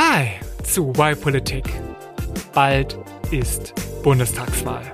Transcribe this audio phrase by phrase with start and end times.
[0.00, 0.28] Hi
[0.62, 1.64] zu Why Politik.
[2.54, 2.96] Bald
[3.32, 4.84] ist Bundestagswahl.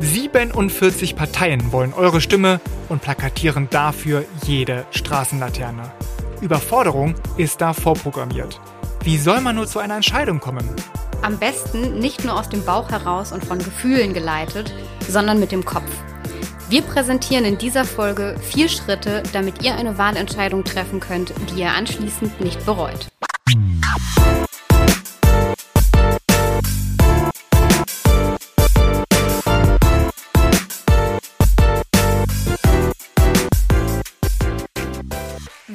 [0.00, 2.60] 47 Parteien wollen eure Stimme
[2.90, 5.90] und plakatieren dafür jede Straßenlaterne.
[6.42, 8.60] Überforderung ist da vorprogrammiert.
[9.02, 10.68] Wie soll man nur zu einer Entscheidung kommen?
[11.22, 14.74] Am besten nicht nur aus dem Bauch heraus und von Gefühlen geleitet,
[15.08, 15.90] sondern mit dem Kopf.
[16.68, 21.70] Wir präsentieren in dieser Folge vier Schritte, damit ihr eine Wahlentscheidung treffen könnt, die ihr
[21.70, 23.08] anschließend nicht bereut.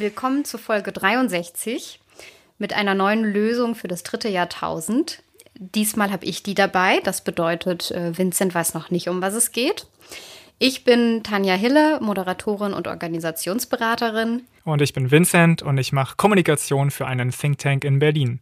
[0.04, 2.02] Willkommen zu Folge 63
[2.58, 5.24] mit einer neuen Lösung für das dritte Jahrtausend.
[5.56, 7.00] Diesmal habe ich die dabei.
[7.06, 9.88] Das bedeutet, äh, Vincent weiß noch nicht, um was es geht.
[10.60, 14.42] Ich bin Tanja Hille, Moderatorin und Organisationsberaterin.
[14.66, 18.42] Und ich bin Vincent und ich mache Kommunikation für einen Think Tank in Berlin.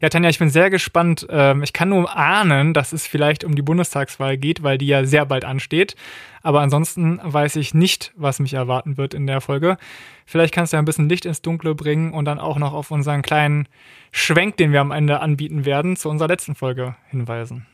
[0.00, 1.26] Ja, Tanja, ich bin sehr gespannt.
[1.28, 5.04] Ähm, ich kann nur ahnen, dass es vielleicht um die Bundestagswahl geht, weil die ja
[5.04, 5.96] sehr bald ansteht.
[6.40, 9.76] Aber ansonsten weiß ich nicht, was mich erwarten wird in der Folge.
[10.24, 12.92] Vielleicht kannst du ja ein bisschen Licht ins Dunkle bringen und dann auch noch auf
[12.92, 13.66] unseren kleinen
[14.12, 17.66] Schwenk, den wir am Ende anbieten werden, zu unserer letzten Folge hinweisen.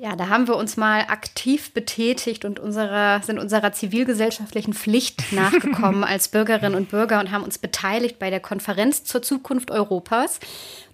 [0.00, 6.02] Ja, da haben wir uns mal aktiv betätigt und unserer, sind unserer zivilgesellschaftlichen Pflicht nachgekommen
[6.02, 10.40] als Bürgerinnen und Bürger und haben uns beteiligt bei der Konferenz zur Zukunft Europas.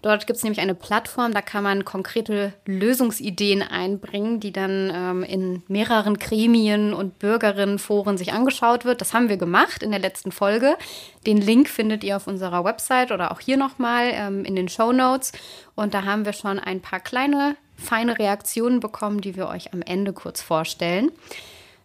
[0.03, 5.23] Dort gibt es nämlich eine Plattform, da kann man konkrete Lösungsideen einbringen, die dann ähm,
[5.23, 9.01] in mehreren Gremien und Bürgerinnenforen sich angeschaut wird.
[9.01, 10.77] Das haben wir gemacht in der letzten Folge.
[11.25, 14.91] Den Link findet ihr auf unserer Website oder auch hier nochmal ähm, in den Show
[14.91, 15.31] Notes.
[15.77, 19.83] Und da haben wir schon ein paar kleine, feine Reaktionen bekommen, die wir euch am
[19.83, 21.11] Ende kurz vorstellen.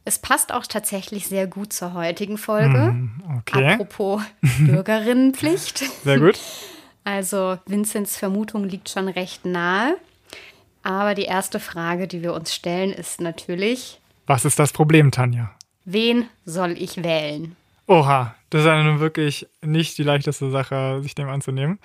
[0.05, 2.87] Es passt auch tatsächlich sehr gut zur heutigen Folge.
[2.87, 3.73] Hm, okay.
[3.73, 4.21] Apropos
[4.59, 5.79] Bürgerinnenpflicht.
[6.03, 6.39] Sehr gut.
[7.05, 9.97] Also Vinzens Vermutung liegt schon recht nahe.
[10.83, 15.51] Aber die erste Frage, die wir uns stellen, ist natürlich, Was ist das Problem, Tanja?
[15.83, 17.57] wen soll ich wählen?
[17.87, 21.77] Oha, das ist ja nun wirklich nicht die leichteste Sache, sich dem anzunehmen.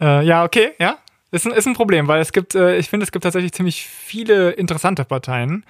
[0.00, 0.98] Äh, ja, okay, ja.
[1.30, 3.86] Ist ein, ist ein Problem, weil es gibt, äh, ich finde, es gibt tatsächlich ziemlich
[3.86, 5.64] viele interessante Parteien,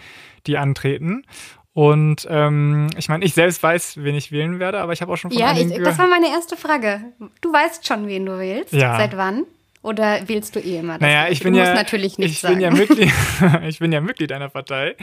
[0.47, 1.25] die antreten.
[1.72, 5.16] Und ähm, ich meine, ich selbst weiß, wen ich wählen werde, aber ich habe auch
[5.16, 7.03] schon von Ja, ich, das war meine erste Frage.
[7.43, 8.72] Du weißt schon, wen du wählst.
[8.72, 8.97] Ja.
[8.97, 9.45] Seit wann?
[9.83, 10.95] Oder wählst du eh immer?
[10.95, 12.55] Das Naja, ich bin ja, natürlich nicht ich sagen.
[12.55, 13.12] bin ja Mitglied,
[13.69, 14.97] ich bin ja Mitglied einer Partei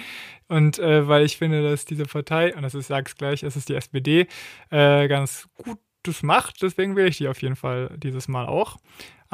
[0.50, 3.70] und äh, weil ich finde, dass diese Partei und das ist, sag's gleich, es ist
[3.70, 4.28] die SPD,
[4.72, 8.78] äh, ganz Gutes macht, deswegen wähle ich die auf jeden Fall dieses Mal auch.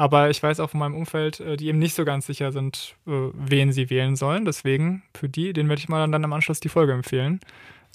[0.00, 2.94] Aber ich weiß auch von meinem Umfeld, äh, die eben nicht so ganz sicher sind,
[3.06, 4.46] äh, wen sie wählen sollen.
[4.46, 7.38] Deswegen für die, den werde ich mal dann im Anschluss die Folge empfehlen.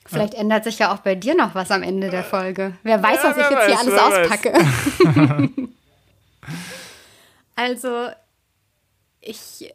[0.06, 2.74] Vielleicht ändert sich ja auch bei dir noch was am Ende der Folge.
[2.84, 5.54] Wer weiß, Ja, was ich jetzt hier weiß, alles wer auspacke.
[7.56, 8.10] also,
[9.22, 9.74] ich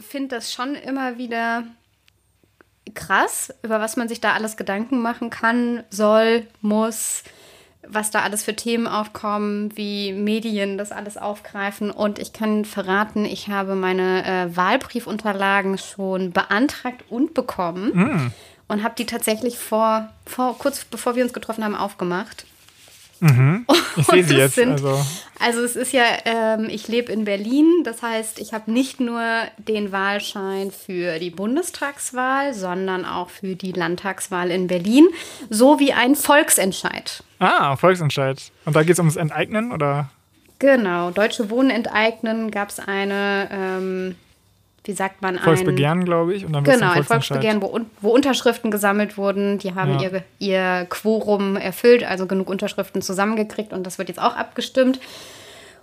[0.00, 1.64] finde das schon immer wieder
[2.92, 7.24] krass, über was man sich da alles Gedanken machen kann, soll, muss,
[7.90, 11.90] was da alles für Themen aufkommen, wie Medien das alles aufgreifen.
[11.90, 18.32] Und ich kann verraten, ich habe meine äh, Wahlbriefunterlagen schon beantragt und bekommen
[18.68, 22.46] und habe die tatsächlich vor, vor, kurz bevor wir uns getroffen haben, aufgemacht.
[23.96, 24.54] Ich sehe sie jetzt.
[24.54, 25.00] sind- also
[25.40, 29.22] Also es ist ja, ähm, ich lebe in Berlin, das heißt, ich habe nicht nur
[29.56, 35.06] den Wahlschein für die Bundestagswahl, sondern auch für die Landtagswahl in Berlin,
[35.50, 37.22] sowie ein Volksentscheid.
[37.38, 38.40] ah, Volksentscheid.
[38.64, 40.10] Und da geht es ums Enteignen oder?
[40.60, 44.16] Genau, Deutsche Wohnen enteignen gab es eine, ähm,
[44.84, 46.46] wie sagt man, ein Volksbegehren, glaube ich.
[46.46, 47.04] Und dann Genau, ein.
[47.04, 49.58] Volksbegehren, wo, wo Unterschriften gesammelt wurden.
[49.58, 50.08] Die haben Ja.
[50.08, 54.98] ihr, ihr Quorum erfüllt, also genug Unterschriften zusammengekriegt und das wird jetzt auch abgestimmt.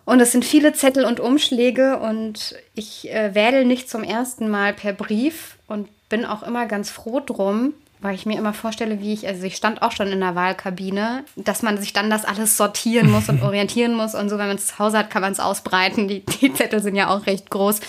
[0.06, 4.74] Und es sind viele Zettel und Umschläge und ich äh, wähle nicht zum ersten Mal
[4.74, 9.14] per Brief und bin auch immer ganz froh drum, weil ich mir immer vorstelle, wie
[9.14, 12.56] ich, also ich stand auch schon in der Wahlkabine, dass man sich dann das alles
[12.56, 15.32] sortieren muss und orientieren muss und so, wenn man es zu Hause hat, kann man
[15.32, 16.08] es ausbreiten.
[16.08, 17.80] Die, die Zettel sind ja auch recht groß,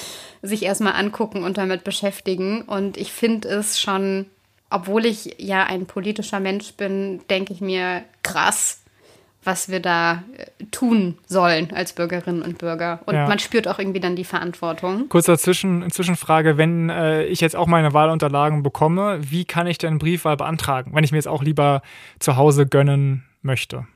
[0.46, 2.62] sich erstmal angucken und damit beschäftigen.
[2.62, 4.26] Und ich finde es schon,
[4.70, 8.82] obwohl ich ja ein politischer Mensch bin, denke ich mir krass,
[9.44, 13.00] was wir da äh, tun sollen als Bürgerinnen und Bürger.
[13.06, 13.28] Und Ja.
[13.28, 15.08] man spürt auch irgendwie dann die Verantwortung.
[15.08, 19.98] Kurz dazwischen, Zwischenfrage, wenn äh, ich jetzt auch meine Wahlunterlagen bekomme, wie kann ich denn
[19.98, 21.82] Briefwahl beantragen, wenn ich mir jetzt auch lieber
[22.18, 23.86] zu Hause gönnen möchte?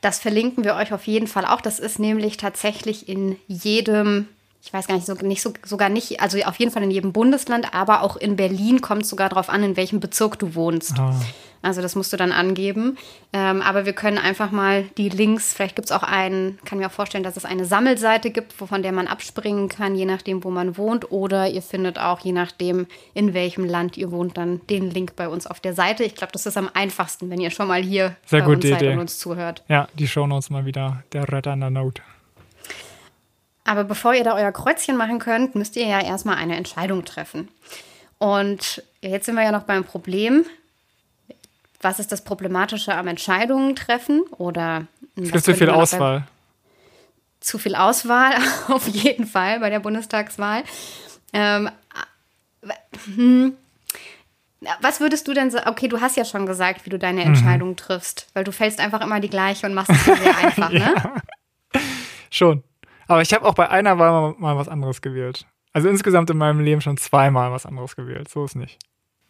[0.00, 1.60] Das verlinken wir euch auf jeden Fall auch.
[1.60, 4.28] Das ist nämlich tatsächlich in jedem,
[4.62, 7.12] ich weiß gar nicht, so, nicht so, sogar nicht, also auf jeden Fall in jedem
[7.12, 10.98] Bundesland, aber auch in Berlin kommt es sogar darauf an, in welchem Bezirk du wohnst.
[10.98, 11.18] Ah.
[11.62, 12.96] Also das musst du dann angeben.
[13.32, 16.86] Ähm, aber wir können einfach mal die Links, vielleicht gibt es auch einen, kann mir
[16.86, 20.50] auch vorstellen, dass es eine Sammelseite gibt, von der man abspringen kann, je nachdem, wo
[20.50, 21.10] man wohnt.
[21.10, 25.28] Oder ihr findet auch, je nachdem, in welchem Land ihr wohnt, dann den Link bei
[25.28, 26.02] uns auf der Seite.
[26.04, 28.82] Ich glaube, das ist am einfachsten, wenn ihr schon mal hier Sehr bei uns seid
[28.82, 28.92] Idee.
[28.92, 29.62] und uns zuhört.
[29.68, 32.02] Ja, die Shownotes mal wieder der Retter in der Note.
[33.70, 37.46] Aber bevor ihr da euer Kreuzchen machen könnt, müsst ihr ja erstmal eine Entscheidung treffen.
[38.18, 40.44] Und jetzt sind wir ja noch beim Problem.
[41.80, 44.22] Was ist das Problematische am Entscheidungen treffen?
[44.38, 46.26] Oder Es gibt zu viel Auswahl.
[47.38, 48.32] Zu viel Auswahl,
[48.68, 50.64] auf jeden Fall bei der Bundestagswahl.
[51.32, 51.70] Ähm,
[53.14, 53.54] hm,
[54.80, 55.70] was würdest du denn sagen?
[55.70, 57.00] Okay, du hast ja schon gesagt, wie du Mhm.
[57.02, 60.70] deine Entscheidung triffst, weil du fällst einfach immer die gleiche und machst es sehr einfach,
[60.70, 60.92] ne?
[62.30, 62.64] Schon.
[63.10, 65.44] Aber ich habe auch bei einer Wahl mal, mal was anderes gewählt.
[65.72, 68.28] Also insgesamt in meinem Leben schon zweimal was anderes gewählt.
[68.28, 68.78] So ist nicht.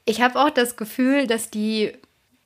[0.04, 1.92] Ich habe auch das Gefühl, dass die,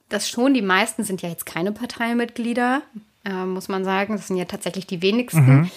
[0.09, 2.83] dass schon die meisten sind ja jetzt keine Parteimitglieder,
[3.25, 4.15] äh, muss man sagen.
[4.15, 5.73] Das sind ja tatsächlich die wenigsten.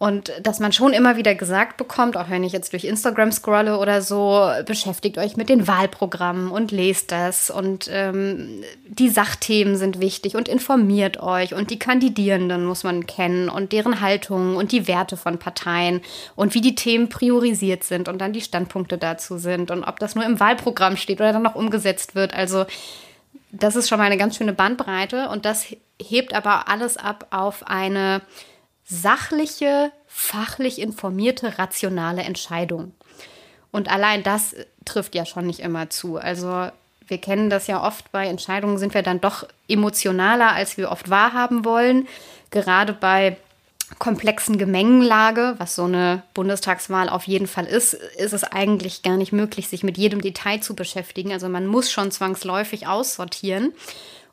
[0.00, 3.78] Und dass man schon immer wieder gesagt bekommt, auch wenn ich jetzt durch Instagram scrolle
[3.78, 7.50] oder so, beschäftigt euch mit den Wahlprogrammen und lest das.
[7.50, 11.52] Und ähm, die Sachthemen sind wichtig und informiert euch.
[11.52, 16.00] Und die Kandidierenden muss man kennen und deren Haltung und die Werte von Parteien
[16.36, 20.14] und wie die Themen priorisiert sind und dann die Standpunkte dazu sind und ob das
[20.14, 22.34] nur im Wahlprogramm steht oder dann noch umgesetzt wird.
[22.34, 22.66] Also
[23.50, 25.66] das ist schon mal eine ganz schöne Bandbreite und das
[26.00, 28.22] hebt aber alles ab auf eine
[28.88, 32.92] sachliche, fachlich informierte, rationale Entscheidung.
[33.70, 36.16] Und allein das trifft ja schon nicht immer zu.
[36.16, 36.68] Also
[37.06, 41.10] wir kennen das ja oft bei Entscheidungen, sind wir dann doch emotionaler, als wir oft
[41.10, 42.08] wahrhaben wollen.
[42.50, 43.36] Gerade bei
[43.98, 49.32] komplexen Gemengenlage, was so eine Bundestagswahl auf jeden Fall ist, ist es eigentlich gar nicht
[49.32, 51.32] möglich, sich mit jedem Detail zu beschäftigen.
[51.32, 53.72] Also man muss schon zwangsläufig aussortieren.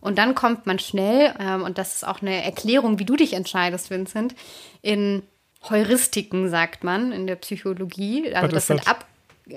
[0.06, 3.34] Und dann kommt man schnell, ähm, und das ist auch eine Erklärung, wie du dich
[3.34, 4.36] entscheidest, Vincent,
[4.84, 5.24] in
[5.68, 8.32] Heuristiken, sagt man in der Psychologie.
[8.36, 8.88] Also das sind?
[8.88, 9.06] Ab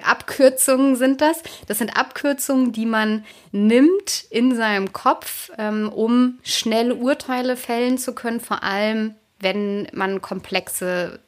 [0.03, 1.43] Abkürzungen sind das.
[1.67, 8.15] Das sind Abkürzungen, die man nimmt in seinem Kopf, ähm, um schnell Urteile fällen zu
[8.15, 11.21] können, vor allem wenn man komplexe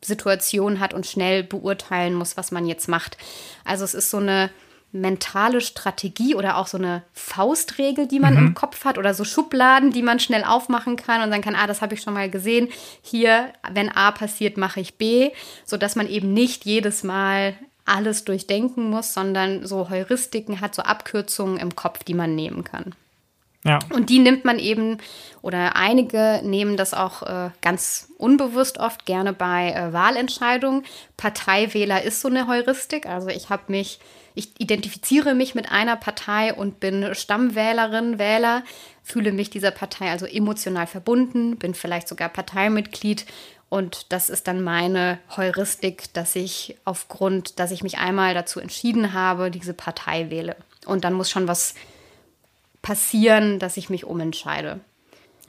[0.00, 3.16] Situationen hat und schnell beurteilen muss, was man jetzt macht.
[3.64, 4.50] Also es ist so eine
[5.00, 9.92] mentale Strategie oder auch so eine Faustregel, die man im Kopf hat oder so Schubladen,
[9.92, 12.68] die man schnell aufmachen kann und sagen kann, ah, das habe ich schon mal gesehen.
[13.02, 15.30] Hier, wenn A passiert, mache ich B,
[15.64, 17.54] sodass man eben nicht jedes Mal
[17.84, 22.94] alles durchdenken muss, sondern so Heuristiken hat, so Abkürzungen im Kopf, die man nehmen kann.
[23.66, 23.80] Ja.
[23.92, 24.98] Und die nimmt man eben,
[25.42, 30.84] oder einige nehmen das auch äh, ganz unbewusst oft gerne bei äh, Wahlentscheidungen.
[31.16, 33.06] Parteiwähler ist so eine Heuristik.
[33.06, 33.98] Also ich habe mich,
[34.34, 38.62] ich identifiziere mich mit einer Partei und bin Stammwählerin, Wähler,
[39.02, 43.26] fühle mich dieser Partei also emotional verbunden, bin vielleicht sogar Parteimitglied.
[43.68, 49.12] Und das ist dann meine Heuristik, dass ich aufgrund, dass ich mich einmal dazu entschieden
[49.12, 50.54] habe, diese Partei wähle.
[50.86, 51.74] Und dann muss schon was
[52.86, 54.78] passieren, dass ich mich umentscheide.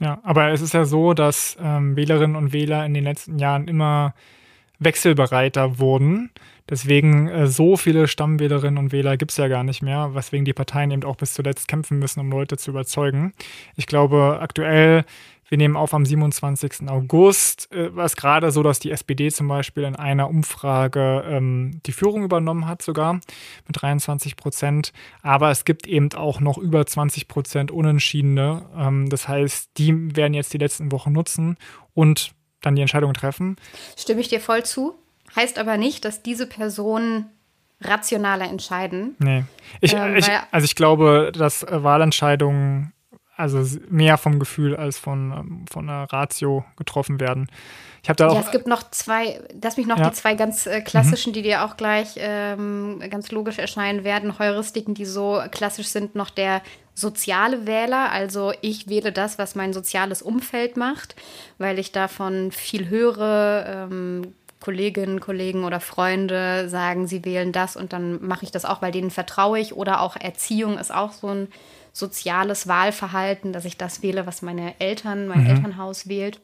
[0.00, 3.68] Ja, aber es ist ja so, dass ähm, Wählerinnen und Wähler in den letzten Jahren
[3.68, 4.12] immer
[4.80, 6.30] wechselbereiter wurden.
[6.68, 10.52] Deswegen äh, so viele Stammwählerinnen und Wähler gibt es ja gar nicht mehr, weswegen die
[10.52, 13.32] Parteien eben auch bis zuletzt kämpfen müssen, um Leute zu überzeugen.
[13.76, 15.04] Ich glaube, aktuell,
[15.48, 16.88] wir nehmen auf am 27.
[16.88, 21.80] August, äh, war es gerade so, dass die SPD zum Beispiel in einer Umfrage ähm,
[21.86, 24.92] die Führung übernommen hat, sogar mit 23 Prozent.
[25.22, 28.66] Aber es gibt eben auch noch über 20 Prozent Unentschiedene.
[28.76, 31.56] Ähm, das heißt, die werden jetzt die letzten Wochen nutzen
[31.94, 33.56] und dann die Entscheidung treffen.
[33.96, 34.94] Stimme ich dir voll zu.
[35.34, 37.26] Heißt aber nicht, dass diese Personen
[37.80, 39.14] rationaler entscheiden.
[39.18, 39.44] Nee.
[39.80, 42.92] Ich, Ähm, ich, also ich glaube, dass äh, Wahlentscheidungen
[43.38, 47.48] also mehr vom Gefühl als von, ähm, von einer Ratio getroffen werden.
[48.02, 48.44] Ich habe da Ja, auch.
[48.44, 50.10] es gibt noch zwei, lass mich noch Ja.
[50.10, 54.94] die zwei ganz äh, klassischen, die dir auch gleich ähm, ganz logisch erscheinen werden, Heuristiken,
[54.94, 56.62] die so klassisch sind, noch der
[56.94, 58.10] soziale Wähler.
[58.10, 61.14] Also ich wähle das, was mein soziales Umfeld macht,
[61.58, 63.64] weil ich davon viel höre.
[63.90, 68.82] Ähm, Kolleginnen, Kollegen oder Freunde sagen, sie wählen das und dann mache ich das auch,
[68.82, 69.76] weil denen vertraue ich.
[69.76, 71.46] Oder auch Erziehung ist auch so ein
[71.98, 76.40] soziales Wahlverhalten, dass ich das wähle, was meine Eltern, mein Elternhaus wählt.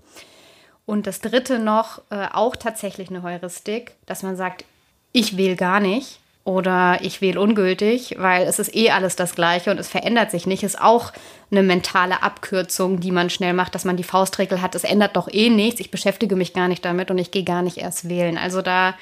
[0.86, 4.64] Und das dritte noch, äh, auch tatsächlich eine Heuristik, dass man sagt,
[5.12, 9.70] ich wähle gar nicht oder ich wähle ungültig, weil es ist eh alles das Gleiche
[9.70, 11.12] und es verändert sich nicht, ist auch
[11.50, 15.28] eine mentale Abkürzung, die man schnell macht, dass man die Faustregel hat, es ändert doch
[15.32, 18.36] eh nichts, ich beschäftige mich gar nicht damit und ich gehe gar nicht erst wählen.
[18.36, 18.94] Also da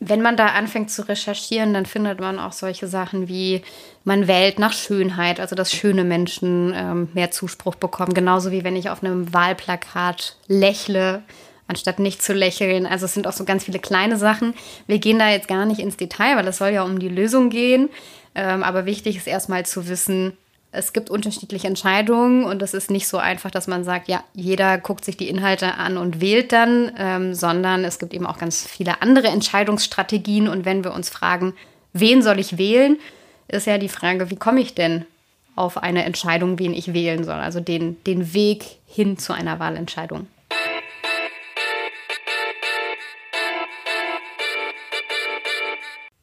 [0.00, 3.62] wenn man da anfängt zu recherchieren, dann findet man auch solche Sachen wie,
[4.08, 8.14] man wählt nach Schönheit, also dass schöne Menschen ähm, mehr Zuspruch bekommen.
[8.14, 11.22] Genauso wie wenn ich auf einem Wahlplakat lächle,
[11.68, 12.86] anstatt nicht zu lächeln.
[12.86, 14.54] Also es sind auch so ganz viele kleine Sachen.
[14.86, 17.50] Wir gehen da jetzt gar nicht ins Detail, weil es soll ja um die Lösung
[17.50, 17.90] gehen.
[18.34, 20.36] Ähm, aber wichtig ist erstmal zu wissen,
[20.70, 24.76] es gibt unterschiedliche Entscheidungen und es ist nicht so einfach, dass man sagt, ja, jeder
[24.78, 28.66] guckt sich die Inhalte an und wählt dann, ähm, sondern es gibt eben auch ganz
[28.66, 30.46] viele andere Entscheidungsstrategien.
[30.46, 31.54] Und wenn wir uns fragen,
[31.94, 32.98] wen soll ich wählen,
[33.48, 35.06] ist ja die Frage, wie komme ich denn
[35.56, 40.26] auf eine Entscheidung, wen ich wählen soll, also den, den Weg hin zu einer Wahlentscheidung.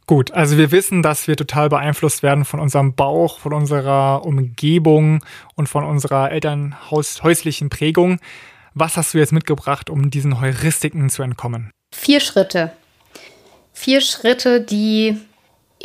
[0.08, 5.24] Gut, also wir wissen, dass wir total beeinflusst werden von unserem Bauch, von unserer Umgebung
[5.56, 8.20] und von unserer elternhäuslichen Prägung.
[8.76, 11.72] Was hast du jetzt mitgebracht, um diesen Heuristiken zu entkommen?
[11.96, 12.72] Vier Schritte.
[13.74, 15.18] Vier Schritte, die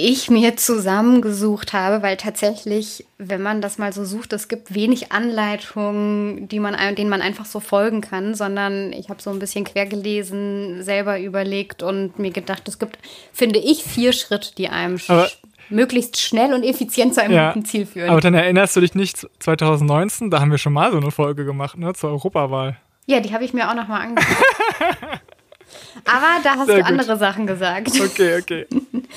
[0.01, 5.13] ich mir zusammengesucht habe, weil tatsächlich, wenn man das mal so sucht, es gibt wenig
[5.13, 9.65] Anleitungen, die man, denen man einfach so folgen kann, sondern ich habe so ein bisschen
[9.65, 12.99] quer gelesen, selber überlegt und mir gedacht, es gibt,
[13.33, 15.29] finde ich, vier Schritte, die einem aber,
[15.69, 18.11] möglichst schnell und effizient zu einem ja, guten Ziel führen.
[18.11, 21.45] Aber dann erinnerst du dich nicht 2019, da haben wir schon mal so eine Folge
[21.45, 22.77] gemacht, ne, zur Europawahl.
[23.07, 24.45] Ja, die habe ich mir auch noch mal angeguckt.
[26.05, 26.91] Aber da hast Sehr du gut.
[26.91, 27.91] andere Sachen gesagt.
[28.01, 28.67] Okay, okay.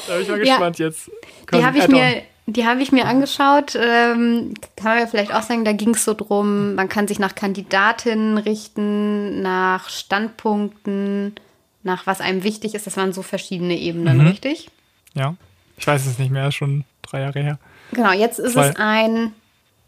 [0.07, 1.11] Da bin ich mal gespannt ja, jetzt.
[1.47, 3.75] Komm, die habe ich, mir, hab ich mir angeschaut.
[3.75, 7.19] Ähm, kann man ja vielleicht auch sagen, da ging es so drum, man kann sich
[7.19, 11.35] nach Kandidatinnen richten, nach Standpunkten,
[11.83, 12.87] nach was einem wichtig ist.
[12.87, 14.27] Das waren so verschiedene Ebenen, mhm.
[14.27, 14.69] richtig?
[15.13, 15.35] Ja.
[15.77, 17.59] Ich weiß es nicht mehr, schon drei Jahre her.
[17.91, 18.69] Genau, jetzt ist Zwei.
[18.69, 19.33] es ein,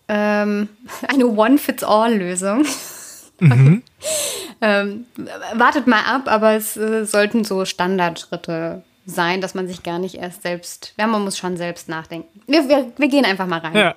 [0.07, 0.69] ähm,
[1.07, 2.65] eine One-Fits-All-Lösung.
[3.39, 3.83] Mhm.
[4.61, 5.05] ähm,
[5.53, 10.15] wartet mal ab, aber es äh, sollten so Standardschritte sein, dass man sich gar nicht
[10.15, 12.41] erst selbst, ja, man muss schon selbst nachdenken.
[12.47, 13.75] Wir, wir, wir gehen einfach mal rein.
[13.75, 13.95] Ja,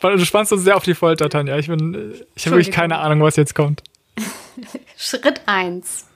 [0.00, 1.58] du spannst uns sehr auf die Folter, Tanja.
[1.58, 3.82] Ich, bin, ich habe wirklich keine Ahnung, was jetzt kommt.
[4.96, 6.06] Schritt 1.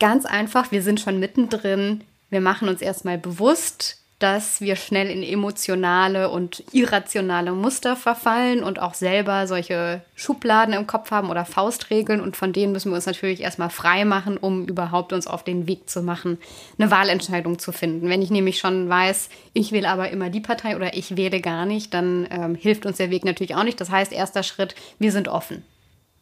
[0.00, 2.04] Ganz einfach, wir sind schon mittendrin.
[2.30, 8.80] Wir machen uns erstmal bewusst, dass wir schnell in emotionale und irrationale Muster verfallen und
[8.80, 13.06] auch selber solche Schubladen im Kopf haben oder Faustregeln und von denen müssen wir uns
[13.06, 16.38] natürlich erstmal frei machen, um überhaupt uns auf den Weg zu machen,
[16.78, 18.08] eine Wahlentscheidung zu finden.
[18.08, 21.64] Wenn ich nämlich schon weiß, ich wähle aber immer die Partei oder ich wähle gar
[21.64, 23.80] nicht, dann ähm, hilft uns der Weg natürlich auch nicht.
[23.80, 25.62] Das heißt, erster Schritt, wir sind offen.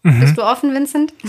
[0.06, 0.20] Mhm.
[0.20, 1.12] Bist du offen, Vincent?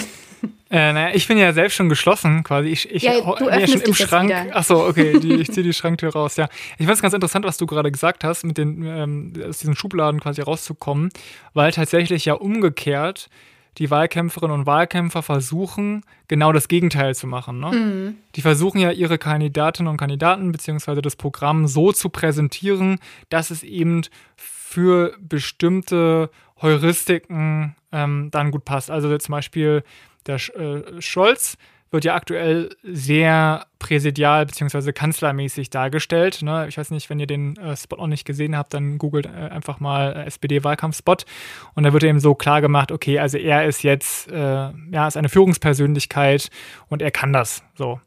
[0.69, 2.67] Äh, naja, ich bin ja selbst schon geschlossen, quasi.
[2.67, 4.33] Ich, ich ja, du bin ja schon im Schrank.
[4.51, 6.49] Achso, okay, die, ich ziehe die Schranktür raus, ja.
[6.77, 9.77] Ich fand es ganz interessant, was du gerade gesagt hast, mit den, ähm, aus diesen
[9.77, 11.09] Schubladen quasi rauszukommen,
[11.53, 13.29] weil tatsächlich ja umgekehrt
[13.77, 17.61] die Wahlkämpferinnen und Wahlkämpfer versuchen, genau das Gegenteil zu machen.
[17.61, 17.71] Ne?
[17.71, 18.15] Mhm.
[18.35, 23.63] Die versuchen ja ihre Kandidatinnen und Kandidaten beziehungsweise das Programm so zu präsentieren, dass es
[23.63, 24.01] eben
[24.35, 26.29] für bestimmte
[26.61, 28.91] Heuristiken ähm, dann gut passt.
[28.91, 29.83] Also zum Beispiel
[30.25, 31.57] der äh, Scholz
[31.89, 34.91] wird ja aktuell sehr präsidial bzw.
[34.91, 36.41] kanzlermäßig dargestellt.
[36.41, 36.67] Ne?
[36.67, 39.29] Ich weiß nicht, wenn ihr den äh, Spot noch nicht gesehen habt, dann googelt äh,
[39.29, 41.25] einfach mal äh, SPD-Wahlkampfspot
[41.75, 44.35] und da wird eben so klar gemacht, okay, also er ist jetzt, äh,
[44.91, 46.49] ja, ist eine Führungspersönlichkeit
[46.89, 48.01] und er kann das so.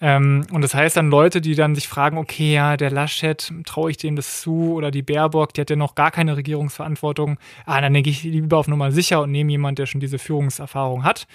[0.00, 3.90] Ähm, und das heißt dann Leute, die dann sich fragen, okay, ja, der Laschet, traue
[3.90, 4.74] ich dem das zu?
[4.74, 7.38] Oder die Baerbock, die hat ja noch gar keine Regierungsverantwortung.
[7.66, 11.04] Ah, dann denke ich lieber auf Nummer sicher und nehme jemanden, der schon diese Führungserfahrung
[11.04, 11.26] hat.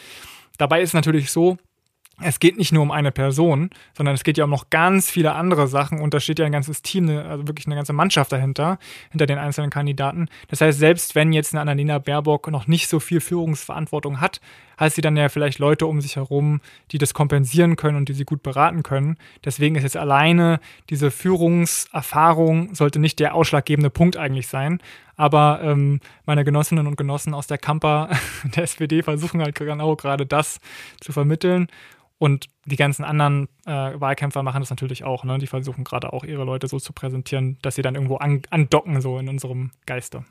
[0.58, 1.58] Dabei ist natürlich so,
[2.22, 5.34] es geht nicht nur um eine Person, sondern es geht ja um noch ganz viele
[5.34, 8.78] andere Sachen und da steht ja ein ganzes Team, also wirklich eine ganze Mannschaft dahinter,
[9.10, 10.28] hinter den einzelnen Kandidaten.
[10.48, 14.42] Das heißt, selbst wenn jetzt eine Annalena Baerbock noch nicht so viel Führungsverantwortung hat,
[14.84, 16.62] hat sie dann ja vielleicht Leute um sich herum,
[16.92, 19.18] die das kompensieren können und die sie gut beraten können.
[19.44, 20.60] Deswegen ist jetzt alleine
[20.90, 24.80] diese Führungserfahrung sollte nicht der ausschlaggebende Punkt eigentlich sein.
[25.16, 28.10] Aber ähm, meine Genossinnen und Genossen aus der Kampa
[28.56, 30.60] der SPD versuchen halt genau gerade das
[31.00, 31.68] zu vermitteln.
[32.20, 35.24] Und die ganzen anderen äh, Wahlkämpfer machen das natürlich auch.
[35.24, 35.40] Ne?
[35.40, 39.02] Die versuchen gerade auch ihre Leute so zu präsentieren, dass sie dann irgendwo an, andocken,
[39.02, 40.24] so in unserem Geiste.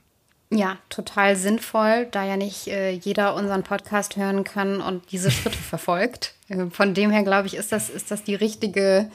[0.55, 5.59] Ja, total sinnvoll, da ja nicht äh, jeder unseren Podcast hören kann und diese Schritte
[5.71, 6.35] verfolgt.
[6.49, 9.11] Äh, von dem her, glaube ich, ist das, ist das die richtige,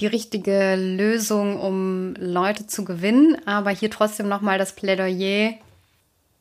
[0.00, 3.36] die richtige Lösung, um Leute zu gewinnen.
[3.46, 5.54] Aber hier trotzdem nochmal das Plädoyer.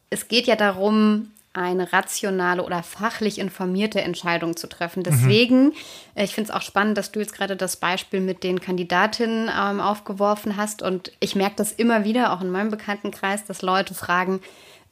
[0.10, 5.00] Es geht ja darum, eine rationale oder fachlich informierte Entscheidung zu treffen.
[5.00, 5.04] Mhm.
[5.04, 5.74] Deswegen, mhm.
[6.16, 9.80] ich finde es auch spannend, dass du jetzt gerade das Beispiel mit den Kandidatinnen ähm,
[9.80, 10.82] aufgeworfen hast.
[10.82, 14.42] Und ich merke das immer wieder, auch in meinem Bekanntenkreis, dass Leute fragen,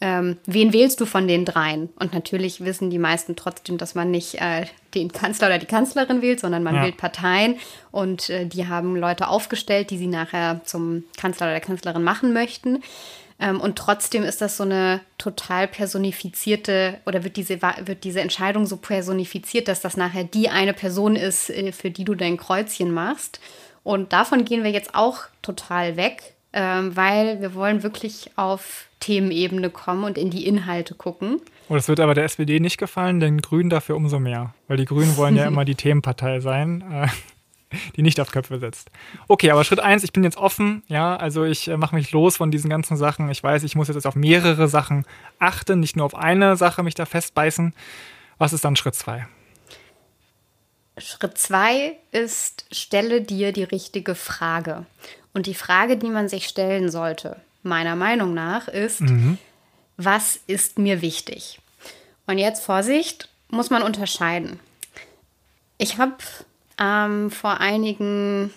[0.02, 1.88] ähm, wen wählst du von den dreien?
[1.98, 6.22] Und natürlich wissen die meisten trotzdem, dass man nicht äh, den Kanzler oder die Kanzlerin
[6.22, 6.84] wählt, sondern man ja.
[6.84, 7.56] wählt Parteien
[7.92, 12.34] und äh, die haben Leute aufgestellt, die sie nachher zum Kanzler oder der Kanzlerin machen
[12.34, 12.84] möchten.
[13.40, 18.66] Ähm, und trotzdem ist das so eine total personifizierte oder wird diese, wird diese Entscheidung
[18.66, 22.94] so personifiziert, dass das nachher die eine Person ist, äh, für die du dein Kreuzchen
[22.94, 23.40] machst.
[23.84, 29.70] Und davon gehen wir jetzt auch total weg, ähm, weil wir wollen wirklich auf Themenebene
[29.70, 31.42] kommen und in die Inhalte gucken.
[31.68, 34.54] Und das wird aber der SPD nicht gefallen, den Grünen dafür umso mehr.
[34.68, 37.08] Weil die Grünen wollen ja immer die Themenpartei sein, äh,
[37.96, 38.90] die nicht auf Köpfe setzt.
[39.28, 42.38] Okay, aber Schritt eins, ich bin jetzt offen, ja, also ich äh, mache mich los
[42.38, 43.30] von diesen ganzen Sachen.
[43.30, 45.06] Ich weiß, ich muss jetzt auf mehrere Sachen
[45.40, 47.74] achten, nicht nur auf eine Sache mich da festbeißen.
[48.38, 49.28] Was ist dann Schritt zwei?
[50.98, 54.86] Schritt zwei ist, stelle dir die richtige Frage.
[55.34, 59.38] Und die Frage, die man sich stellen sollte, meiner Meinung nach, ist, mhm.
[59.98, 61.60] was ist mir wichtig?
[62.28, 64.60] Und jetzt Vorsicht, muss man unterscheiden.
[65.78, 66.16] Ich habe
[66.80, 68.54] ähm, vor einigen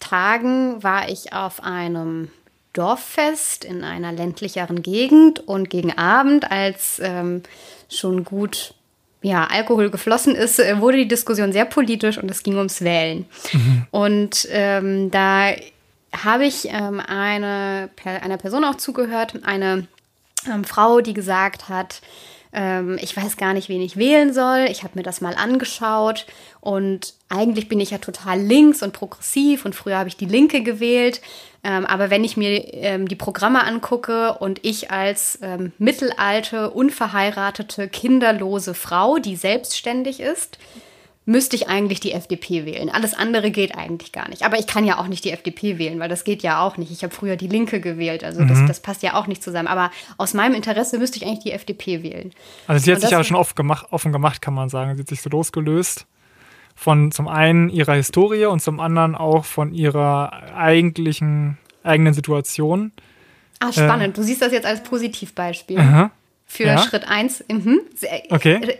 [0.00, 2.30] Tagen war ich auf einem
[2.72, 7.42] Dorffest in einer ländlicheren Gegend und gegen Abend, als ähm,
[7.88, 8.74] schon gut
[9.20, 13.26] ja, Alkohol geflossen ist, äh, wurde die Diskussion sehr politisch und es ging ums Wählen.
[13.52, 13.86] Mhm.
[13.90, 15.52] Und ähm, da
[16.12, 19.86] habe ich ähm, eine, einer Person auch zugehört, eine
[20.52, 22.00] ähm, Frau, die gesagt hat,
[22.52, 24.66] ähm, ich weiß gar nicht, wen ich wählen soll.
[24.70, 26.26] Ich habe mir das mal angeschaut
[26.60, 30.62] und eigentlich bin ich ja total links und progressiv und früher habe ich die Linke
[30.62, 31.20] gewählt.
[31.64, 37.88] Ähm, aber wenn ich mir ähm, die Programme angucke und ich als ähm, mittelalte, unverheiratete,
[37.88, 40.58] kinderlose Frau, die selbstständig ist,
[41.24, 42.90] müsste ich eigentlich die FDP wählen.
[42.90, 44.44] Alles andere geht eigentlich gar nicht.
[44.44, 46.90] Aber ich kann ja auch nicht die FDP wählen, weil das geht ja auch nicht.
[46.90, 48.48] Ich habe früher die Linke gewählt, also mhm.
[48.48, 49.68] das, das, passt ja auch nicht zusammen.
[49.68, 52.32] Aber aus meinem Interesse müsste ich eigentlich die FDP wählen.
[52.66, 54.96] Also sie hat sich ja schon oft gemacht, offen gemacht, kann man sagen.
[54.96, 56.06] Sie hat sich so losgelöst
[56.74, 62.92] von zum einen ihrer Historie und zum anderen auch von ihrer eigentlichen eigenen Situation.
[63.60, 64.14] Ah, spannend.
[64.14, 65.78] Äh, du siehst das jetzt als Positivbeispiel.
[65.78, 66.10] Aha.
[66.46, 66.78] Für ja.
[66.78, 67.44] Schritt 1.
[67.50, 67.80] Mhm.
[68.30, 68.78] Okay.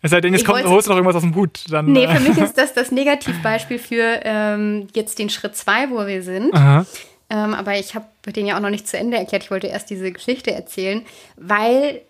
[0.00, 1.64] Äh, es sei denn, jetzt kommt, holst du noch irgendwas aus dem Hut.
[1.70, 6.06] Dann, nee, für mich ist das das Negativbeispiel für ähm, jetzt den Schritt 2, wo
[6.06, 6.54] wir sind.
[7.30, 9.44] Ähm, aber ich habe den ja auch noch nicht zu Ende erklärt.
[9.44, 11.04] Ich wollte erst diese Geschichte erzählen,
[11.36, 12.00] weil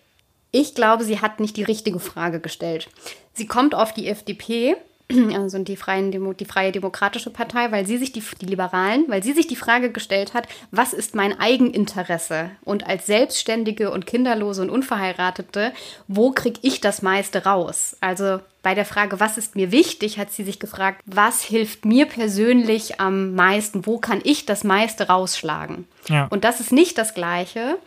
[0.51, 2.89] ich glaube, sie hat nicht die richtige Frage gestellt.
[3.33, 4.75] Sie kommt auf die FDP
[5.35, 9.23] also die, Freien Demo, die Freie Demokratische Partei, weil sie sich die, die Liberalen, weil
[9.23, 12.51] sie sich die Frage gestellt hat, was ist mein Eigeninteresse?
[12.63, 15.73] Und als Selbstständige und Kinderlose und Unverheiratete,
[16.07, 17.97] wo kriege ich das meiste raus?
[18.01, 22.05] Also bei der Frage, was ist mir wichtig, hat sie sich gefragt, was hilft mir
[22.05, 23.85] persönlich am meisten?
[23.85, 25.87] Wo kann ich das meiste rausschlagen?
[26.07, 26.27] Ja.
[26.29, 27.77] Und das ist nicht das Gleiche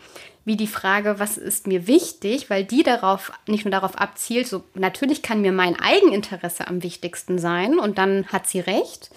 [0.45, 4.65] wie die Frage, was ist mir wichtig, weil die darauf nicht nur darauf abzielt, so
[4.75, 9.11] natürlich kann mir mein Eigeninteresse am wichtigsten sein und dann hat sie recht.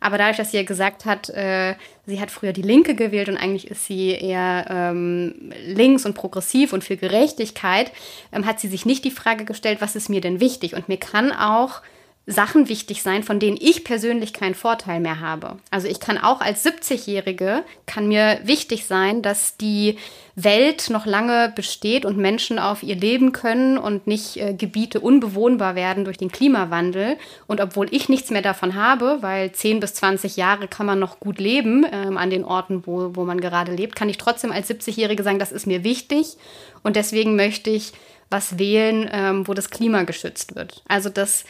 [0.00, 1.74] Aber dadurch, dass sie ja gesagt hat, äh,
[2.06, 6.72] sie hat früher die Linke gewählt und eigentlich ist sie eher ähm, links und progressiv
[6.72, 7.92] und für Gerechtigkeit,
[8.32, 10.74] ähm, hat sie sich nicht die Frage gestellt, was ist mir denn wichtig?
[10.74, 11.82] Und mir kann auch
[12.26, 15.56] Sachen wichtig sein, von denen ich persönlich keinen Vorteil mehr habe.
[15.70, 19.96] Also ich kann auch als 70-Jährige, kann mir wichtig sein, dass die
[20.36, 25.74] Welt noch lange besteht und Menschen auf ihr leben können und nicht äh, Gebiete unbewohnbar
[25.74, 27.16] werden durch den Klimawandel.
[27.46, 31.20] Und obwohl ich nichts mehr davon habe, weil 10 bis 20 Jahre kann man noch
[31.20, 34.70] gut leben ähm, an den Orten, wo, wo man gerade lebt, kann ich trotzdem als
[34.70, 36.36] 70-Jährige sagen, das ist mir wichtig
[36.82, 37.92] und deswegen möchte ich
[38.30, 40.82] was wählen, ähm, wo das Klima geschützt wird.
[40.86, 41.44] Also das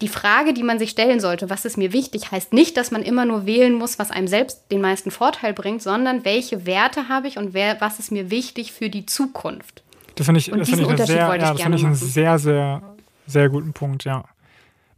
[0.00, 3.02] die Frage, die man sich stellen sollte, was ist mir wichtig, heißt nicht, dass man
[3.02, 7.28] immer nur wählen muss, was einem selbst den meisten Vorteil bringt, sondern welche Werte habe
[7.28, 9.82] ich und wer, was ist mir wichtig für die Zukunft.
[10.16, 12.82] Das finde ich, das find ich, sehr, ja, das find ich einen sehr, sehr,
[13.26, 14.24] sehr guten Punkt, ja.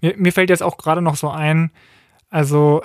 [0.00, 1.70] Mir, mir fällt jetzt auch gerade noch so ein,
[2.30, 2.82] also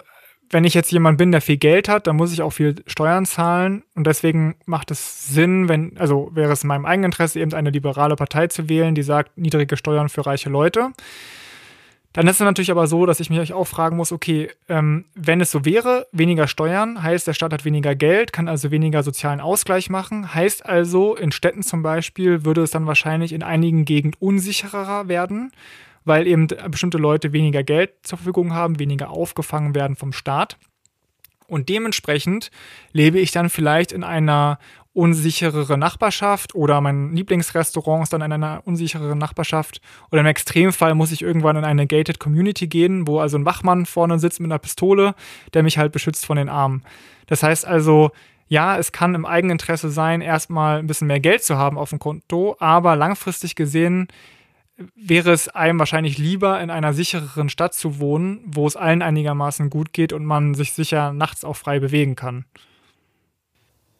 [0.49, 3.25] wenn ich jetzt jemand bin, der viel Geld hat, dann muss ich auch viel Steuern
[3.25, 3.83] zahlen.
[3.95, 7.69] Und deswegen macht es Sinn, wenn, also wäre es in meinem eigenen Interesse, eben eine
[7.69, 10.91] liberale Partei zu wählen, die sagt, niedrige Steuern für reiche Leute.
[12.13, 15.39] Dann ist es natürlich aber so, dass ich mich auch fragen muss, okay, ähm, wenn
[15.39, 19.39] es so wäre, weniger Steuern, heißt, der Staat hat weniger Geld, kann also weniger sozialen
[19.39, 24.19] Ausgleich machen, heißt also, in Städten zum Beispiel würde es dann wahrscheinlich in einigen Gegenden
[24.19, 25.51] unsicherer werden,
[26.03, 30.57] weil eben bestimmte Leute weniger Geld zur Verfügung haben, weniger aufgefangen werden vom Staat.
[31.47, 32.49] Und dementsprechend
[32.93, 34.57] lebe ich dann vielleicht in einer
[34.93, 41.13] unsicherere Nachbarschaft oder mein Lieblingsrestaurant ist dann in einer unsichereren Nachbarschaft oder im Extremfall muss
[41.13, 44.59] ich irgendwann in eine gated Community gehen, wo also ein Wachmann vorne sitzt mit einer
[44.59, 45.15] Pistole,
[45.53, 46.83] der mich halt beschützt von den Armen.
[47.27, 48.11] Das heißt also,
[48.49, 51.99] ja, es kann im Eigeninteresse sein, erstmal ein bisschen mehr Geld zu haben auf dem
[51.99, 54.09] Konto, aber langfristig gesehen
[54.95, 59.69] wäre es einem wahrscheinlich lieber, in einer sichereren Stadt zu wohnen, wo es allen einigermaßen
[59.69, 62.43] gut geht und man sich sicher nachts auch frei bewegen kann.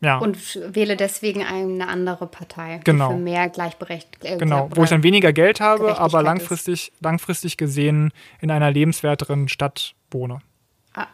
[0.01, 0.17] Ja.
[0.17, 3.11] Und wähle deswegen eine andere Partei, genau.
[3.11, 4.31] für mehr Gleichberechtigung.
[4.31, 9.47] Äh, genau, wo ich dann weniger Geld habe, aber langfristig, langfristig gesehen in einer lebenswerteren
[9.47, 10.39] Stadt wohne.
[10.95, 11.05] Ah,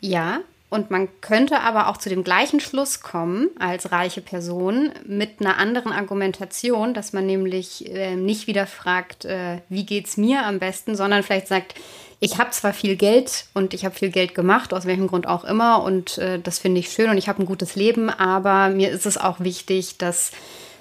[0.00, 5.40] ja, und man könnte aber auch zu dem gleichen Schluss kommen als reiche Person mit
[5.40, 10.60] einer anderen Argumentation, dass man nämlich äh, nicht wieder fragt, äh, wie geht's mir am
[10.60, 11.74] besten, sondern vielleicht sagt,
[12.20, 15.44] ich habe zwar viel Geld und ich habe viel Geld gemacht, aus welchem Grund auch
[15.44, 18.90] immer, und äh, das finde ich schön und ich habe ein gutes Leben, aber mir
[18.90, 20.32] ist es auch wichtig, dass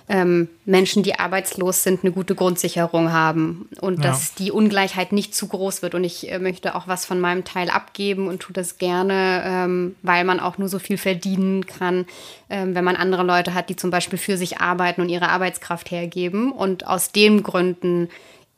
[0.09, 4.09] ähm, Menschen, die arbeitslos sind, eine gute Grundsicherung haben und ja.
[4.09, 5.93] dass die Ungleichheit nicht zu groß wird.
[5.93, 9.95] Und ich äh, möchte auch was von meinem Teil abgeben und tue das gerne, ähm,
[10.01, 12.07] weil man auch nur so viel verdienen kann,
[12.49, 15.91] ähm, wenn man andere Leute hat, die zum Beispiel für sich arbeiten und ihre Arbeitskraft
[15.91, 18.09] hergeben und aus den Gründen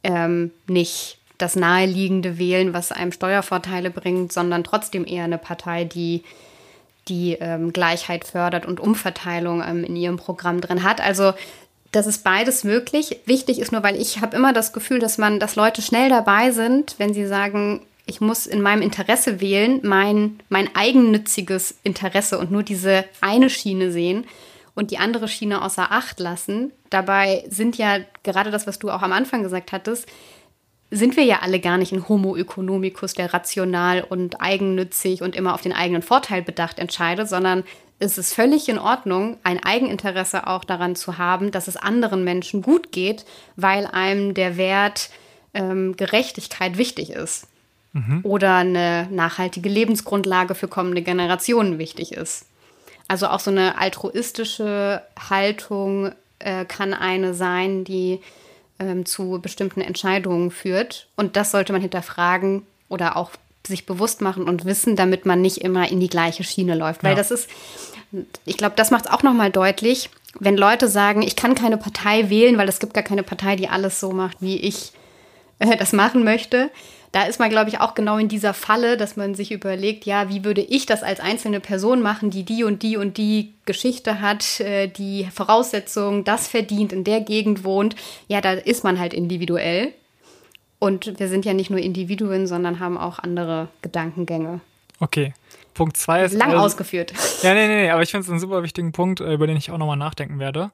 [0.04, 6.24] ähm, nicht das Naheliegende wählen, was einem Steuervorteile bringt, sondern trotzdem eher eine Partei, die
[7.08, 11.02] die ähm, Gleichheit fördert und Umverteilung ähm, in ihrem Programm drin hat.
[11.02, 11.34] Also
[11.92, 13.18] das ist beides möglich.
[13.26, 16.52] Wichtig ist nur, weil ich habe immer das Gefühl, dass man, dass Leute schnell dabei
[16.52, 22.52] sind, wenn sie sagen, ich muss in meinem Interesse wählen, mein, mein eigennütziges Interesse und
[22.52, 24.26] nur diese eine Schiene sehen
[24.74, 26.72] und die andere Schiene außer Acht lassen.
[26.90, 30.08] Dabei sind ja gerade das, was du auch am Anfang gesagt hattest,
[30.92, 35.54] sind wir ja alle gar nicht ein Homo economicus, der rational und eigennützig und immer
[35.54, 37.64] auf den eigenen Vorteil bedacht entscheidet, sondern
[37.98, 42.62] es ist völlig in Ordnung, ein Eigeninteresse auch daran zu haben, dass es anderen Menschen
[42.62, 43.26] gut geht,
[43.56, 45.12] weil einem der Wert
[45.54, 47.48] ähm, Gerechtigkeit wichtig ist.
[47.94, 48.22] Mhm.
[48.24, 52.48] Oder eine nachhaltige Lebensgrundlage für kommende Generationen wichtig ist.
[53.08, 58.20] Also auch so eine altruistische Haltung äh, kann eine sein, die
[58.82, 61.08] ähm, zu bestimmten Entscheidungen führt.
[61.16, 63.32] Und das sollte man hinterfragen oder auch
[63.66, 67.04] sich bewusst machen und wissen, damit man nicht immer in die gleiche Schiene läuft.
[67.04, 67.18] Weil ja.
[67.18, 67.48] das ist,
[68.46, 72.30] ich glaube, das macht es auch nochmal deutlich, wenn Leute sagen, ich kann keine Partei
[72.30, 74.94] wählen, weil es gibt gar keine Partei, die alles so macht, wie ich
[75.60, 76.72] äh, das machen möchte
[77.12, 80.30] da ist man, glaube ich, auch genau in dieser Falle, dass man sich überlegt, ja,
[80.30, 84.22] wie würde ich das als einzelne Person machen, die die und die und die Geschichte
[84.22, 87.96] hat, äh, die Voraussetzungen, das verdient, in der Gegend wohnt.
[88.28, 89.94] Ja, da ist man halt individuell.
[90.80, 94.62] Und wir sind ja nicht nur Individuen, sondern haben auch andere Gedankengänge.
[95.00, 95.34] Okay.
[95.74, 96.34] Punkt zwei ist.
[96.34, 97.14] Lang also, ausgeführt.
[97.44, 99.72] Ja, nee, nee, aber ich finde es einen super wichtigen Punkt, äh, über den ich
[99.72, 100.72] auch nochmal nachdenken werde.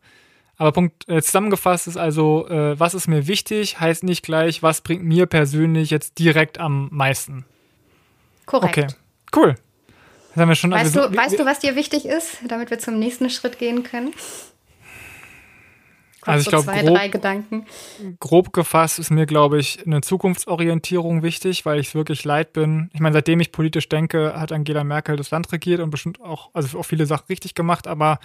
[0.58, 4.82] Aber Punkt äh, zusammengefasst ist also, äh, was ist mir wichtig, heißt nicht gleich, was
[4.82, 7.46] bringt mir persönlich jetzt direkt am meisten.
[8.48, 8.78] Korrekt.
[8.78, 8.88] Okay,
[9.36, 9.56] cool.
[10.34, 12.80] Das haben wir schon, weißt, also, du, weißt du, was dir wichtig ist, damit wir
[12.80, 14.14] zum nächsten Schritt gehen können?
[16.28, 21.96] also ich glaube, grob, grob gefasst ist mir, glaube ich, eine Zukunftsorientierung wichtig, weil ich
[21.96, 22.90] wirklich leid bin.
[22.94, 26.50] Ich meine, seitdem ich politisch denke, hat Angela Merkel das Land regiert und bestimmt auch,
[26.54, 28.20] also auch viele Sachen richtig gemacht, aber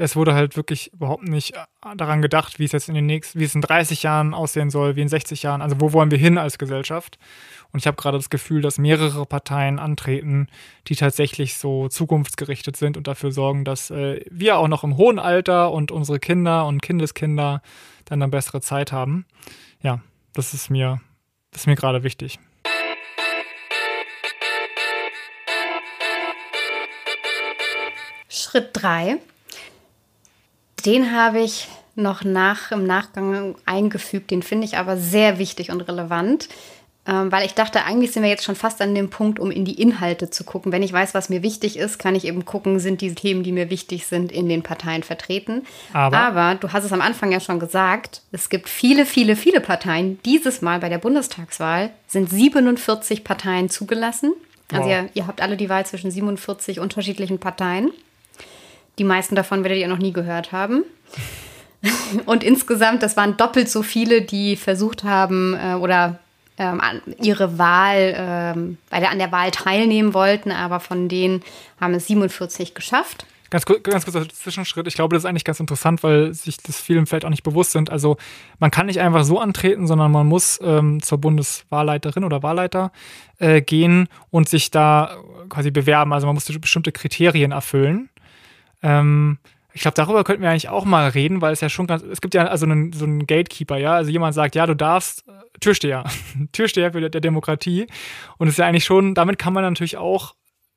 [0.00, 1.52] es wurde halt wirklich überhaupt nicht
[1.96, 4.96] daran gedacht, wie es jetzt in den nächsten, wie es in 30 Jahren aussehen soll,
[4.96, 5.60] wie in 60 Jahren.
[5.60, 7.18] Also wo wollen wir hin als Gesellschaft?
[7.70, 10.48] Und ich habe gerade das Gefühl, dass mehrere Parteien antreten,
[10.88, 15.18] die tatsächlich so zukunftsgerichtet sind und dafür sorgen, dass äh, wir auch noch im hohen
[15.18, 17.60] Alter und unsere Kinder und Kindeskinder
[18.06, 19.26] dann eine bessere Zeit haben.
[19.82, 20.00] Ja,
[20.32, 21.02] das ist mir,
[21.50, 22.38] das ist mir gerade wichtig.
[28.30, 29.18] Schritt 3
[30.82, 34.30] den habe ich noch nach, im Nachgang eingefügt.
[34.30, 36.48] Den finde ich aber sehr wichtig und relevant,
[37.06, 39.64] ähm, weil ich dachte, eigentlich sind wir jetzt schon fast an dem Punkt, um in
[39.64, 40.70] die Inhalte zu gucken.
[40.70, 43.52] Wenn ich weiß, was mir wichtig ist, kann ich eben gucken, sind die Themen, die
[43.52, 45.66] mir wichtig sind, in den Parteien vertreten.
[45.92, 49.60] Aber, aber du hast es am Anfang ja schon gesagt, es gibt viele, viele, viele
[49.60, 50.20] Parteien.
[50.24, 54.32] Dieses Mal bei der Bundestagswahl sind 47 Parteien zugelassen.
[54.70, 54.90] Also wow.
[54.90, 57.90] ihr, ihr habt alle die Wahl zwischen 47 unterschiedlichen Parteien.
[59.00, 60.84] Die meisten davon werdet ihr noch nie gehört haben.
[62.26, 66.18] Und insgesamt, das waren doppelt so viele, die versucht haben äh, oder
[66.58, 66.82] ähm,
[67.18, 71.42] ihre Wahl, ähm, der, an der Wahl teilnehmen wollten, aber von denen
[71.80, 73.24] haben es 47 geschafft.
[73.48, 74.86] Ganz, ganz kurzer Zwischenschritt.
[74.86, 77.72] Ich glaube, das ist eigentlich ganz interessant, weil sich das vielen vielleicht auch nicht bewusst
[77.72, 77.88] sind.
[77.88, 78.18] Also
[78.58, 82.92] man kann nicht einfach so antreten, sondern man muss ähm, zur Bundeswahlleiterin oder Wahlleiter
[83.38, 85.16] äh, gehen und sich da
[85.48, 86.12] quasi bewerben.
[86.12, 88.09] Also man muss bestimmte Kriterien erfüllen.
[88.82, 89.38] Ähm,
[89.72, 92.20] ich glaube, darüber könnten wir eigentlich auch mal reden, weil es ja schon ganz, es
[92.20, 95.32] gibt ja also einen, so einen Gatekeeper, ja, also jemand sagt, ja, du darfst, äh,
[95.60, 96.04] Türsteher,
[96.52, 97.86] Türsteher für der Demokratie.
[98.38, 100.34] Und es ist ja eigentlich schon, damit kann man natürlich auch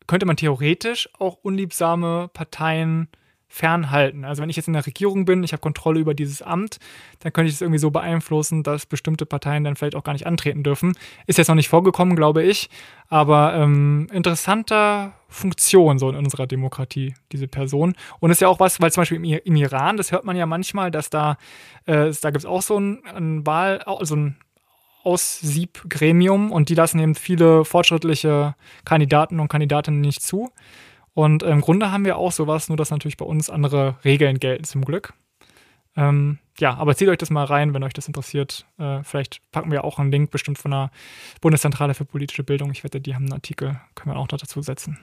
[0.08, 3.08] könnte man theoretisch auch unliebsame Parteien
[3.54, 4.26] fernhalten.
[4.26, 6.80] Also wenn ich jetzt in der Regierung bin, ich habe Kontrolle über dieses Amt,
[7.20, 10.26] dann könnte ich es irgendwie so beeinflussen, dass bestimmte Parteien dann vielleicht auch gar nicht
[10.26, 10.94] antreten dürfen.
[11.28, 12.72] Ist jetzt noch nicht vorgekommen, glaube ich,
[13.10, 17.94] aber ähm, interessanter Funktion so in unserer Demokratie, diese Person.
[18.20, 20.48] Und ist ja auch was, weil zum Beispiel im, im Iran, das hört man ja
[20.48, 21.38] manchmal, dass da,
[21.86, 24.38] äh, da gibt es auch so ein, ein Wahl, also ein
[25.04, 30.50] Aussiebgremium und die lassen eben viele fortschrittliche Kandidaten und Kandidatinnen nicht zu.
[31.14, 34.64] Und im Grunde haben wir auch sowas, nur dass natürlich bei uns andere Regeln gelten
[34.64, 35.14] zum Glück.
[35.96, 38.66] Ähm, ja, aber zieht euch das mal rein, wenn euch das interessiert.
[38.80, 40.92] Äh, vielleicht packen wir auch einen Link bestimmt von der
[41.42, 42.72] Bundeszentrale für politische Bildung.
[42.72, 45.00] Ich wette, die haben einen Artikel, können wir auch noch dazu setzen.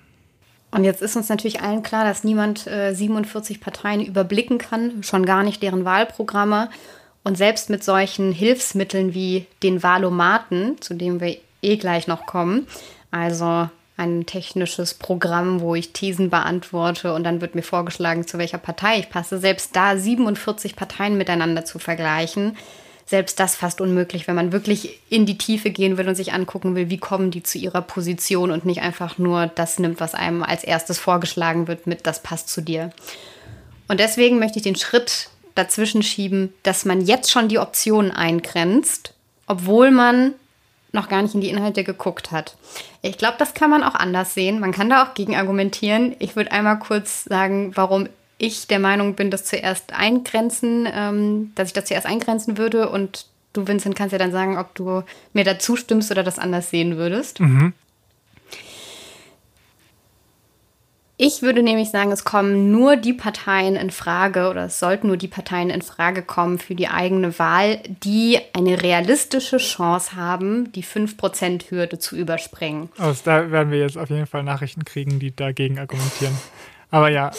[0.72, 5.26] Und jetzt ist uns natürlich allen klar, dass niemand äh, 47 Parteien überblicken kann, schon
[5.26, 6.70] gar nicht deren Wahlprogramme.
[7.22, 12.66] Und selbst mit solchen Hilfsmitteln wie den Wahlomaten, zu dem wir eh gleich noch kommen,
[13.10, 13.68] also
[14.00, 18.98] ein technisches Programm, wo ich Thesen beantworte und dann wird mir vorgeschlagen, zu welcher Partei
[18.98, 19.38] ich passe.
[19.38, 22.56] Selbst da 47 Parteien miteinander zu vergleichen,
[23.04, 26.74] selbst das fast unmöglich, wenn man wirklich in die Tiefe gehen will und sich angucken
[26.76, 30.42] will, wie kommen die zu ihrer Position und nicht einfach nur das nimmt, was einem
[30.42, 32.90] als erstes vorgeschlagen wird, mit das passt zu dir.
[33.88, 39.12] Und deswegen möchte ich den Schritt dazwischen schieben, dass man jetzt schon die Optionen eingrenzt,
[39.46, 40.34] obwohl man
[40.92, 42.56] noch gar nicht in die Inhalte geguckt hat.
[43.02, 44.60] Ich glaube, das kann man auch anders sehen.
[44.60, 46.14] Man kann da auch gegen argumentieren.
[46.18, 51.68] Ich würde einmal kurz sagen, warum ich der Meinung bin, das zuerst eingrenzen, ähm, dass
[51.68, 55.44] ich das zuerst eingrenzen würde und du, Vincent, kannst ja dann sagen, ob du mir
[55.44, 57.40] da zustimmst oder das anders sehen würdest.
[57.40, 57.72] Mhm.
[61.22, 65.18] Ich würde nämlich sagen, es kommen nur die Parteien in Frage oder es sollten nur
[65.18, 70.82] die Parteien in Frage kommen für die eigene Wahl, die eine realistische Chance haben, die
[70.82, 72.88] 5%-Hürde zu überspringen.
[72.96, 76.34] Also da werden wir jetzt auf jeden Fall Nachrichten kriegen, die dagegen argumentieren.
[76.90, 77.32] Aber ja,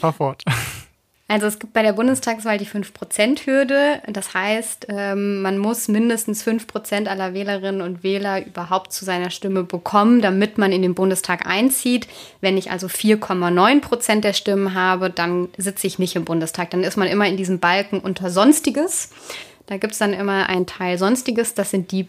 [0.00, 0.42] fahr fort.
[1.28, 4.00] Also es gibt bei der Bundestagswahl die 5%-Hürde.
[4.06, 9.64] Das heißt, ähm, man muss mindestens 5% aller Wählerinnen und Wähler überhaupt zu seiner Stimme
[9.64, 12.06] bekommen, damit man in den Bundestag einzieht.
[12.40, 16.70] Wenn ich also 4,9% der Stimmen habe, dann sitze ich nicht im Bundestag.
[16.70, 19.10] Dann ist man immer in diesem Balken unter Sonstiges.
[19.66, 21.54] Da gibt es dann immer einen Teil Sonstiges.
[21.54, 22.06] Das sind die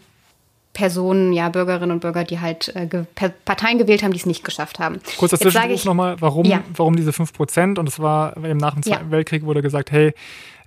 [0.78, 3.04] Personen, ja, Bürgerinnen und Bürger, die halt äh, ge
[3.44, 5.00] Parteien gewählt haben, die es nicht geschafft haben.
[5.16, 6.62] Kurz das Zwischenruf nochmal, warum, ja.
[6.72, 7.80] warum diese 5 Prozent?
[7.80, 9.10] Und es war eben nach dem Zweiten ja.
[9.10, 10.14] Weltkrieg wurde gesagt, hey,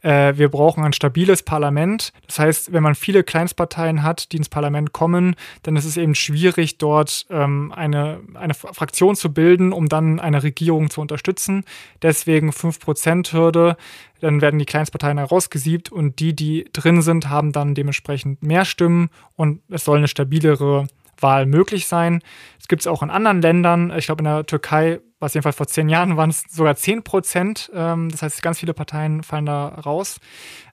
[0.01, 2.13] äh, wir brauchen ein stabiles Parlament.
[2.27, 6.15] Das heißt, wenn man viele Kleinstparteien hat, die ins Parlament kommen, dann ist es eben
[6.15, 11.63] schwierig, dort ähm, eine, eine Fraktion zu bilden, um dann eine Regierung zu unterstützen.
[12.01, 13.77] Deswegen 5%-Hürde.
[14.19, 19.09] Dann werden die Kleinstparteien herausgesiebt und die, die drin sind, haben dann dementsprechend mehr Stimmen
[19.35, 20.87] und es soll eine stabilere
[21.19, 22.21] Wahl möglich sein.
[22.59, 23.91] Es gibt es auch in anderen Ländern.
[23.97, 27.71] Ich glaube, in der Türkei, was jedenfalls vor zehn Jahren waren es sogar 10 Prozent.
[27.73, 30.19] Ähm, das heißt, ganz viele Parteien fallen da raus.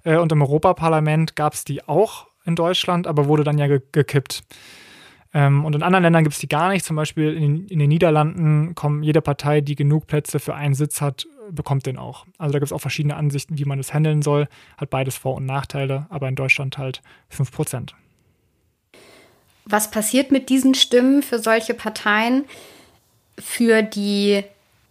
[0.05, 3.81] Äh, und im Europaparlament gab es die auch in Deutschland, aber wurde dann ja ge
[3.93, 4.43] gekippt.
[5.35, 6.85] Ähm, und in anderen Ländern gibt es die gar nicht.
[6.85, 11.03] Zum Beispiel in, in, den Niederlanden kommt jede Partei, die genug Plätze für einen Sitz
[11.03, 12.25] hat, bekommt den auch.
[12.39, 14.49] Also da gibt es auch verschiedene Ansichten, wie man das handeln soll.
[14.79, 17.95] Hat beides Vor- und Nachteile, aber in Deutschland halt 5 Prozent.
[19.67, 22.47] Was passiert mit diesen Stimmen für solche Parteien?
[23.38, 24.44] Für die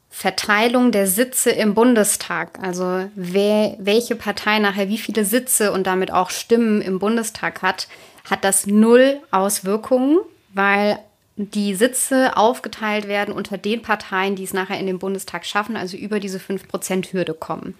[0.09, 6.11] Verteilung der Sitze im Bundestag, also wer, welche Partei nachher wie viele Sitze und damit
[6.11, 7.87] auch Stimmen im Bundestag hat,
[8.27, 10.17] hat das null Auswirkungen,
[10.53, 10.97] weil
[11.35, 15.95] die Sitze aufgeteilt werden unter den Parteien, die es nachher in den Bundestag schaffen, also
[15.95, 17.75] über diese 5%-Hürde kommen.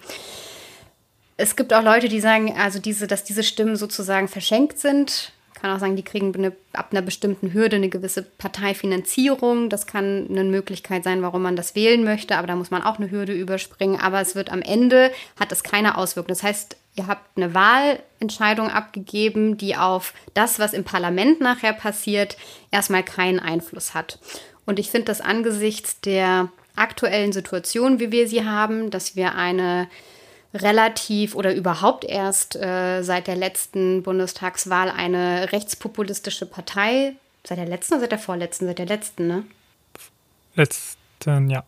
[1.36, 5.74] Es gibt auch Leute, die sagen, also diese, dass diese Stimmen sozusagen verschenkt sind kann
[5.74, 9.68] auch sagen, die kriegen eine, ab einer bestimmten Hürde eine gewisse Parteifinanzierung.
[9.68, 12.98] Das kann eine Möglichkeit sein, warum man das wählen möchte, aber da muss man auch
[12.98, 14.00] eine Hürde überspringen.
[14.00, 16.28] Aber es wird am Ende, hat es keine Auswirkung.
[16.28, 22.36] Das heißt, ihr habt eine Wahlentscheidung abgegeben, die auf das, was im Parlament nachher passiert,
[22.70, 24.18] erstmal keinen Einfluss hat.
[24.66, 29.88] Und ich finde das angesichts der aktuellen Situation, wie wir sie haben, dass wir eine
[30.62, 37.94] relativ oder überhaupt erst äh, seit der letzten Bundestagswahl eine rechtspopulistische Partei, seit der letzten
[37.94, 38.66] oder seit der vorletzten?
[38.66, 39.44] Seit der letzten, ne?
[40.54, 41.64] Letzten, ja.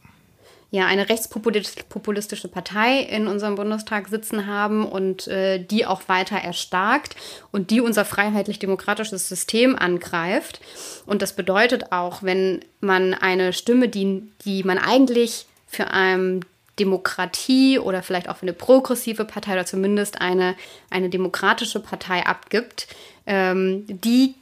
[0.73, 7.17] Ja, eine rechtspopulistische Partei in unserem Bundestag sitzen haben und äh, die auch weiter erstarkt
[7.51, 10.61] und die unser freiheitlich-demokratisches System angreift.
[11.07, 16.45] Und das bedeutet auch, wenn man eine Stimme, die, die man eigentlich für einen
[16.81, 20.57] Demokratie oder vielleicht auch für eine progressive Partei oder zumindest eine,
[20.91, 22.89] eine demokratische Partei abgibt,
[23.27, 24.35] ähm, die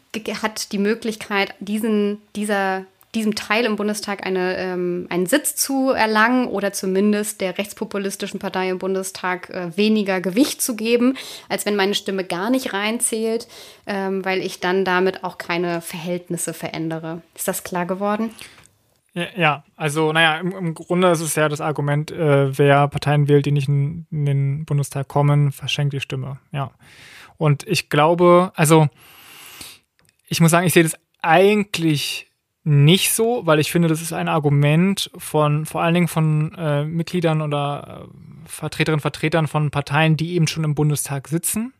[0.42, 6.46] hat die Möglichkeit, diesen, dieser diesem Teil im Bundestag eine, ähm, einen Sitz zu erlangen
[6.46, 11.16] oder zumindest der rechtspopulistischen Partei im Bundestag äh, weniger Gewicht zu geben,
[11.48, 13.48] als wenn meine Stimme gar nicht reinzählt,
[13.86, 17.22] ähm, weil ich dann damit auch keine Verhältnisse verändere.
[17.34, 18.30] Ist das klar geworden?
[19.14, 23.46] Ja, also naja, im, im Grunde ist es ja das Argument, äh, wer Parteien wählt,
[23.46, 26.38] die nicht in, in, den Bundestag kommen, verschenkt die Stimme.
[26.52, 26.70] Ja.
[27.36, 28.88] Und ich glaube, also
[30.28, 32.30] ich muss sagen, ich sehe das eigentlich
[32.64, 36.84] nicht so, weil ich finde, das ist ein Argument von vor allen Dingen von äh,
[36.84, 41.72] Mitgliedern oder äh, Vertreterinnen und Vertretern von Parteien, die eben schon im Bundestag sitzen.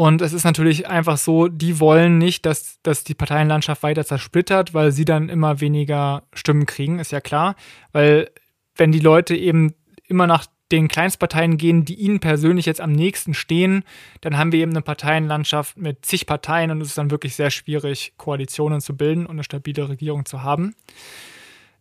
[0.00, 4.72] Und es ist natürlich einfach so, die wollen nicht, dass, dass die Parteienlandschaft weiter zersplittert,
[4.72, 7.54] weil sie dann immer weniger Stimmen kriegen, ist ja klar.
[7.92, 8.30] Weil
[8.76, 9.74] wenn die Leute eben
[10.08, 13.84] immer nach den Kleinstparteien gehen, die ihnen persönlich jetzt am nächsten stehen,
[14.22, 17.50] dann haben wir eben eine Parteienlandschaft mit zig Parteien und es ist dann wirklich sehr
[17.50, 20.74] schwierig, Koalitionen zu bilden und eine stabile Regierung zu haben.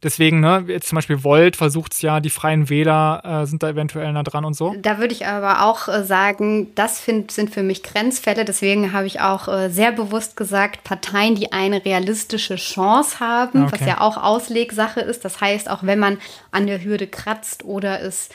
[0.01, 3.69] Deswegen, ne, jetzt zum Beispiel Volt versucht es ja, die Freien Wähler äh, sind da
[3.69, 4.73] eventuell nah dran und so.
[4.81, 8.45] Da würde ich aber auch äh, sagen, das find, sind für mich Grenzfälle.
[8.45, 13.73] Deswegen habe ich auch äh, sehr bewusst gesagt, Parteien, die eine realistische Chance haben, okay.
[13.73, 15.25] was ja auch Auslegsache ist.
[15.25, 16.17] Das heißt, auch wenn man
[16.51, 18.29] an der Hürde kratzt oder es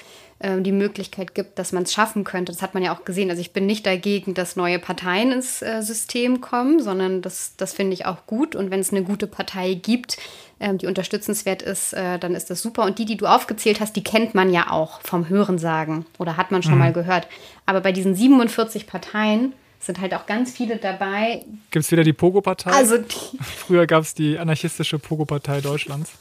[0.45, 2.53] ähm, die Möglichkeit gibt, dass man es schaffen könnte.
[2.53, 3.31] Das hat man ja auch gesehen.
[3.31, 7.73] Also ich bin nicht dagegen, dass neue Parteien ins äh, System kommen, sondern das, das
[7.73, 8.55] finde ich auch gut.
[8.55, 10.19] Und wenn es eine gute Partei gibt,
[10.61, 12.85] ähm, die unterstützenswert ist, äh, dann ist das super.
[12.85, 16.51] Und die, die du aufgezählt hast, die kennt man ja auch vom Hörensagen oder hat
[16.51, 16.79] man schon mhm.
[16.79, 17.27] mal gehört.
[17.67, 21.45] Aber bei diesen 47 Parteien sind halt auch ganz viele dabei.
[21.71, 22.71] Gibt es wieder die Pogo-Partei?
[22.71, 22.97] Also
[23.41, 26.13] Früher gab es die anarchistische Pogo-Partei Deutschlands.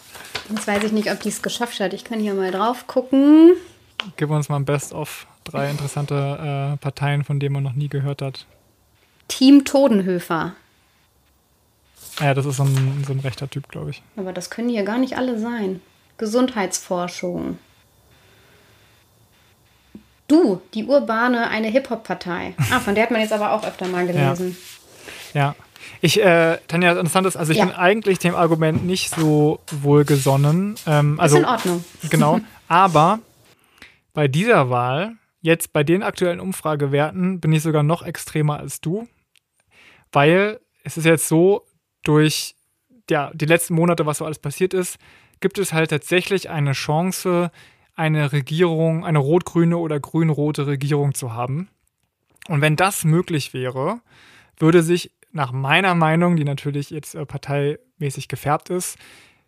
[0.50, 1.94] Jetzt weiß ich nicht, ob die es geschafft hat.
[1.94, 3.54] Ich kann hier mal drauf gucken.
[4.18, 8.22] Gib uns mal ein Best-of drei interessante äh, Parteien, von denen man noch nie gehört
[8.22, 8.46] hat.
[9.28, 10.54] Team Todenhöfer.
[12.20, 14.02] Ja, das ist so ein, so ein rechter Typ, glaube ich.
[14.16, 15.82] Aber das können hier gar nicht alle sein.
[16.18, 17.58] Gesundheitsforschung.
[20.28, 22.56] Du, die Urbane, eine Hip-Hop-Partei.
[22.72, 24.56] Ah, von der hat man jetzt aber auch öfter mal gelesen.
[25.34, 25.42] Ja.
[25.42, 25.56] ja.
[26.02, 27.66] Ich, äh, Tanja, interessant ist, also ich ja.
[27.66, 30.76] bin eigentlich dem Argument nicht so wohlgesonnen.
[30.86, 31.86] Ähm, also, ist in Ordnung.
[32.10, 32.40] Genau.
[32.68, 33.20] Aber
[34.14, 39.08] bei dieser Wahl, jetzt bei den aktuellen Umfragewerten, bin ich sogar noch extremer als du,
[40.12, 41.64] weil es ist jetzt so,
[42.04, 42.56] durch
[43.10, 44.98] ja, die letzten Monate, was so alles passiert ist,
[45.40, 47.52] gibt es halt tatsächlich eine Chance,
[47.96, 51.70] eine Regierung, eine rot-grüne oder grün-rote Regierung zu haben.
[52.48, 54.02] Und wenn das möglich wäre,
[54.58, 58.98] würde sich nach meiner Meinung, die natürlich jetzt äh, parteimäßig gefärbt ist,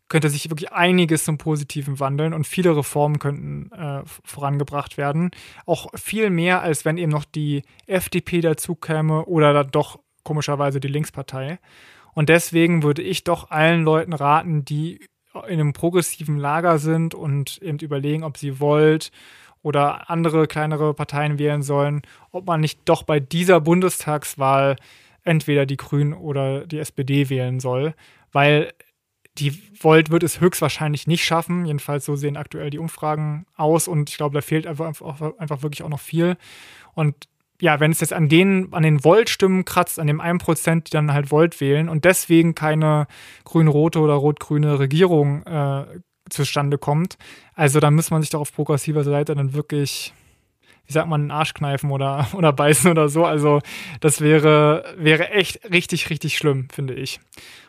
[0.08, 5.32] könnte sich wirklich einiges zum Positiven wandeln und viele Reformen könnten äh, vorangebracht werden.
[5.65, 10.80] Auch viel mehr, als wenn eben noch die FDP dazu käme oder dann doch komischerweise
[10.80, 11.60] die Linkspartei.
[12.15, 15.01] Und deswegen würde ich doch allen Leuten raten, die
[15.47, 19.12] in einem progressiven Lager sind und eben überlegen, ob sie wollt
[19.62, 24.78] oder andere kleinere Parteien wählen sollen, ob man nicht doch bei dieser Bundestagswahl
[25.23, 27.93] entweder die Grünen oder die SPD wählen soll,
[28.32, 28.71] weil
[29.38, 31.65] die Volt wird es höchstwahrscheinlich nicht schaffen.
[31.65, 34.89] Jedenfalls so sehen aktuell die Umfragen aus und ich glaube, da fehlt einfach,
[35.38, 36.38] einfach wirklich auch noch viel.
[36.93, 37.28] Und
[37.62, 41.13] ja, wenn es jetzt an den, an den Volt-Stimmen kratzt, an dem 1%, die dann
[41.13, 43.08] halt Volt wählen und deswegen keine
[43.46, 45.86] grün-rote oder rot-grüne Regierung äh,
[46.30, 47.18] zustande kommt,
[47.54, 50.13] also dann muss man sich doch auf progressiver Seite dann wirklich,
[50.86, 53.26] wie sagt man, einen Arsch kneifen oder, oder beißen oder so.
[53.26, 53.62] Also
[54.02, 57.20] das wäre, wäre echt richtig, richtig schlimm, finde ich.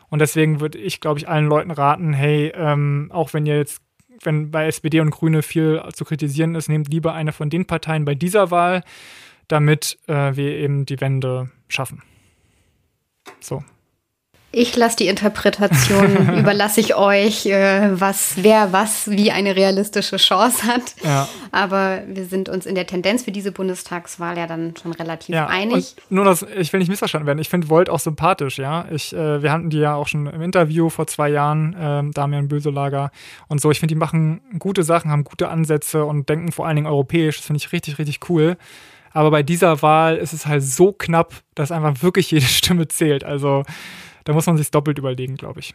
[0.09, 3.81] Und deswegen würde ich, glaube ich, allen Leuten raten, hey, ähm, auch wenn ihr jetzt,
[4.23, 8.05] wenn bei SPD und Grüne viel zu kritisieren ist, nehmt lieber eine von den Parteien
[8.05, 8.83] bei dieser Wahl,
[9.47, 12.01] damit äh, wir eben die Wende schaffen.
[13.39, 13.63] So.
[14.59, 20.65] Ich lasse die Interpretation, überlasse ich euch, äh, was, wer was wie eine realistische Chance
[20.65, 20.95] hat.
[21.03, 21.27] Ja.
[21.51, 25.47] Aber wir sind uns in der Tendenz für diese Bundestagswahl ja dann schon relativ ja,
[25.47, 25.95] einig.
[26.09, 27.39] nur, dass ich will nicht missverstanden werden.
[27.39, 28.85] Ich finde Volt auch sympathisch, ja.
[28.89, 32.47] Ich, äh, wir hatten die ja auch schon im Interview vor zwei Jahren, äh, Damian
[32.47, 33.11] Böselager
[33.49, 33.69] und so.
[33.69, 37.37] Ich finde, die machen gute Sachen, haben gute Ansätze und denken vor allen Dingen europäisch.
[37.37, 38.57] Das finde ich richtig, richtig cool.
[39.11, 43.23] Aber bei dieser Wahl ist es halt so knapp, dass einfach wirklich jede Stimme zählt.
[43.23, 43.63] Also
[44.23, 45.73] da muss man sich doppelt überlegen, glaube ich.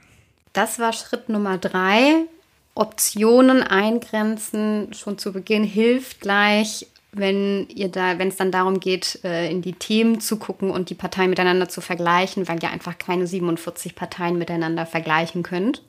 [0.52, 2.26] Das war Schritt Nummer drei.
[2.74, 9.20] Optionen eingrenzen schon zu Beginn hilft gleich, wenn ihr da, wenn es dann darum geht,
[9.24, 12.96] äh, in die Themen zu gucken und die Parteien miteinander zu vergleichen, weil ihr einfach
[12.96, 15.82] keine 47 Parteien miteinander vergleichen könnt.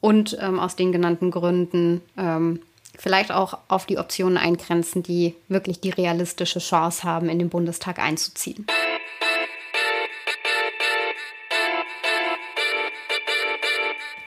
[0.00, 2.60] Und ähm, aus den genannten Gründen ähm,
[3.02, 7.98] vielleicht auch auf die Optionen eingrenzen, die wirklich die realistische Chance haben, in den Bundestag
[7.98, 8.64] einzuziehen.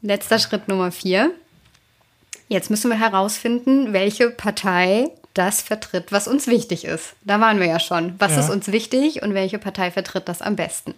[0.01, 1.31] Letzter Schritt Nummer vier.
[2.49, 7.15] Jetzt müssen wir herausfinden, welche Partei das vertritt, was uns wichtig ist.
[7.23, 8.13] Da waren wir ja schon.
[8.19, 8.41] Was ja.
[8.41, 10.93] ist uns wichtig und welche Partei vertritt das am besten?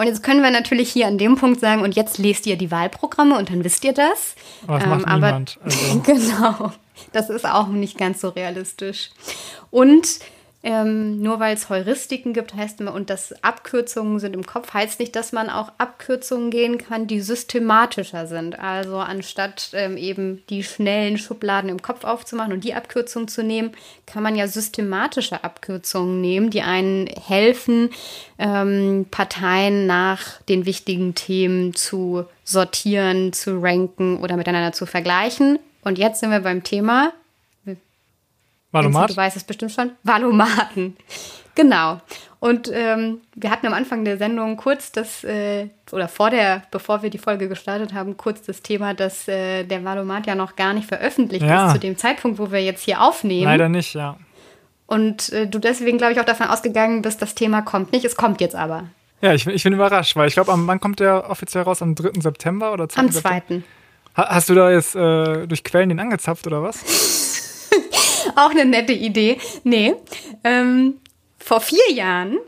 [0.00, 2.70] Und jetzt können wir natürlich hier an dem Punkt sagen, und jetzt lest ihr die
[2.70, 4.34] Wahlprogramme und dann wisst ihr das.
[4.66, 5.58] Aber das macht ähm, niemand.
[5.62, 6.00] Also.
[6.06, 6.72] genau.
[7.12, 9.10] Das ist auch nicht ganz so realistisch.
[9.70, 10.20] Und
[10.62, 15.16] ähm, nur weil es Heuristiken gibt, heißt und dass Abkürzungen sind im Kopf, heißt nicht,
[15.16, 18.58] dass man auch Abkürzungen gehen kann, die systematischer sind.
[18.58, 23.72] Also anstatt ähm, eben die schnellen Schubladen im Kopf aufzumachen und die Abkürzung zu nehmen,
[24.04, 27.90] kann man ja systematische Abkürzungen nehmen, die einen helfen,
[28.38, 35.58] ähm, Parteien nach den wichtigen Themen zu sortieren, zu ranken oder miteinander zu vergleichen.
[35.82, 37.12] Und jetzt sind wir beim Thema
[38.72, 39.10] Valomat?
[39.10, 39.92] Du weißt es bestimmt schon.
[40.02, 40.96] Valomaten.
[41.54, 42.00] Genau.
[42.38, 47.02] Und ähm, wir hatten am Anfang der Sendung kurz das, äh, oder vor der, bevor
[47.02, 50.72] wir die Folge gestartet haben, kurz das Thema, dass äh, der Valomat ja noch gar
[50.72, 51.66] nicht veröffentlicht ja.
[51.66, 53.44] ist zu dem Zeitpunkt, wo wir jetzt hier aufnehmen.
[53.44, 54.16] Leider nicht, ja.
[54.86, 58.04] Und äh, du deswegen, glaube ich, auch davon ausgegangen bist, das Thema kommt nicht.
[58.06, 58.84] Es kommt jetzt aber.
[59.20, 61.82] Ja, ich, ich bin überrascht, weil ich glaube, wann kommt der offiziell raus?
[61.82, 62.20] Am 3.
[62.20, 63.00] September oder 2.
[63.00, 63.42] Am 2.
[64.14, 66.80] Hast du da jetzt äh, durch Quellen den angezapft oder was?
[68.36, 69.38] Auch eine nette Idee.
[69.64, 69.94] Nee.
[70.44, 70.94] Ähm,
[71.38, 72.38] vor vier Jahren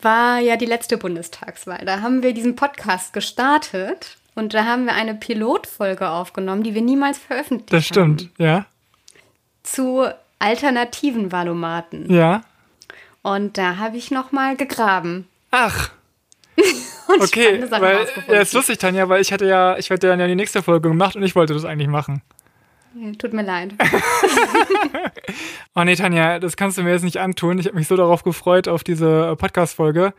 [0.00, 1.84] war ja die letzte Bundestagswahl.
[1.84, 6.82] Da haben wir diesen Podcast gestartet und da haben wir eine Pilotfolge aufgenommen, die wir
[6.82, 7.78] niemals veröffentlicht haben.
[7.78, 8.32] Das stimmt, haben.
[8.38, 8.66] ja.
[9.62, 10.06] Zu
[10.38, 12.12] alternativen Valomaten.
[12.12, 12.42] Ja.
[13.22, 15.26] Und da habe ich noch mal gegraben.
[15.50, 15.90] Ach.
[17.20, 20.62] okay, weil ja, ist lustig, Tanja, weil ich hatte ja, ich hatte ja die nächste
[20.62, 22.22] Folge gemacht und ich wollte das eigentlich machen.
[23.18, 23.74] Tut mir leid.
[25.74, 27.58] oh nee, Tanja, das kannst du mir jetzt nicht antun.
[27.58, 30.14] Ich habe mich so darauf gefreut, auf diese äh, Podcast-Folge.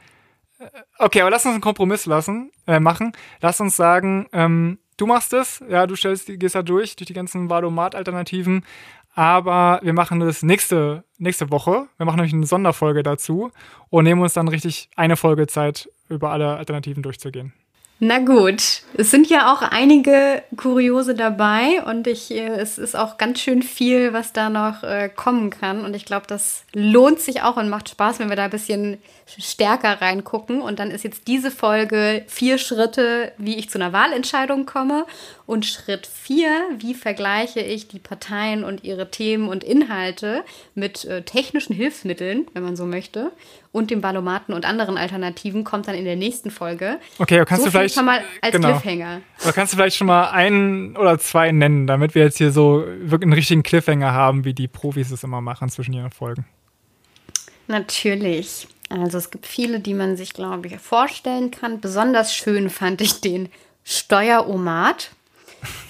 [0.60, 0.66] Äh,
[1.00, 3.14] okay, aber lass uns einen Kompromiss lassen, äh, machen.
[3.40, 7.14] Lass uns sagen, ähm, du machst es, ja, du stellst, gehst da durch, durch die
[7.14, 8.66] ganzen Valomat-Alternativen.
[9.14, 11.88] Aber wir machen das nächste, nächste Woche.
[11.96, 13.52] Wir machen nämlich eine Sonderfolge dazu
[13.90, 17.54] und nehmen uns dann richtig eine Folge Zeit, über alle Alternativen durchzugehen.
[18.00, 23.18] Na gut, es sind ja auch einige Kuriose dabei und ich, äh, es ist auch
[23.18, 25.86] ganz schön viel, was da noch äh, kommen kann.
[25.86, 28.98] Und ich glaube, das lohnt sich auch und macht Spaß, wenn wir da ein bisschen
[29.26, 30.62] stärker reingucken.
[30.62, 35.06] Und dann ist jetzt diese Folge vier Schritte, wie ich zu einer Wahlentscheidung komme.
[35.46, 40.44] Und Schritt vier, wie vergleiche ich die Parteien und ihre Themen und Inhalte
[40.74, 43.32] mit äh, technischen Hilfsmitteln, wenn man so möchte,
[43.76, 46.98] und dem Ballomaten und anderen Alternativen, kommt dann in der nächsten Folge.
[47.20, 48.70] Okay, kannst so du vielleicht schon mal als genau.
[48.70, 49.20] Cliffhanger.
[49.44, 52.86] Oder kannst du vielleicht schon mal einen oder zwei nennen, damit wir jetzt hier so
[53.00, 56.46] wirklich einen richtigen Cliffhanger haben, wie die Profis es immer machen zwischen ihren Folgen?
[57.68, 58.70] Natürlich.
[58.88, 61.82] Also es gibt viele, die man sich, glaube ich, vorstellen kann.
[61.82, 63.50] Besonders schön fand ich den
[63.84, 65.12] Steueromat.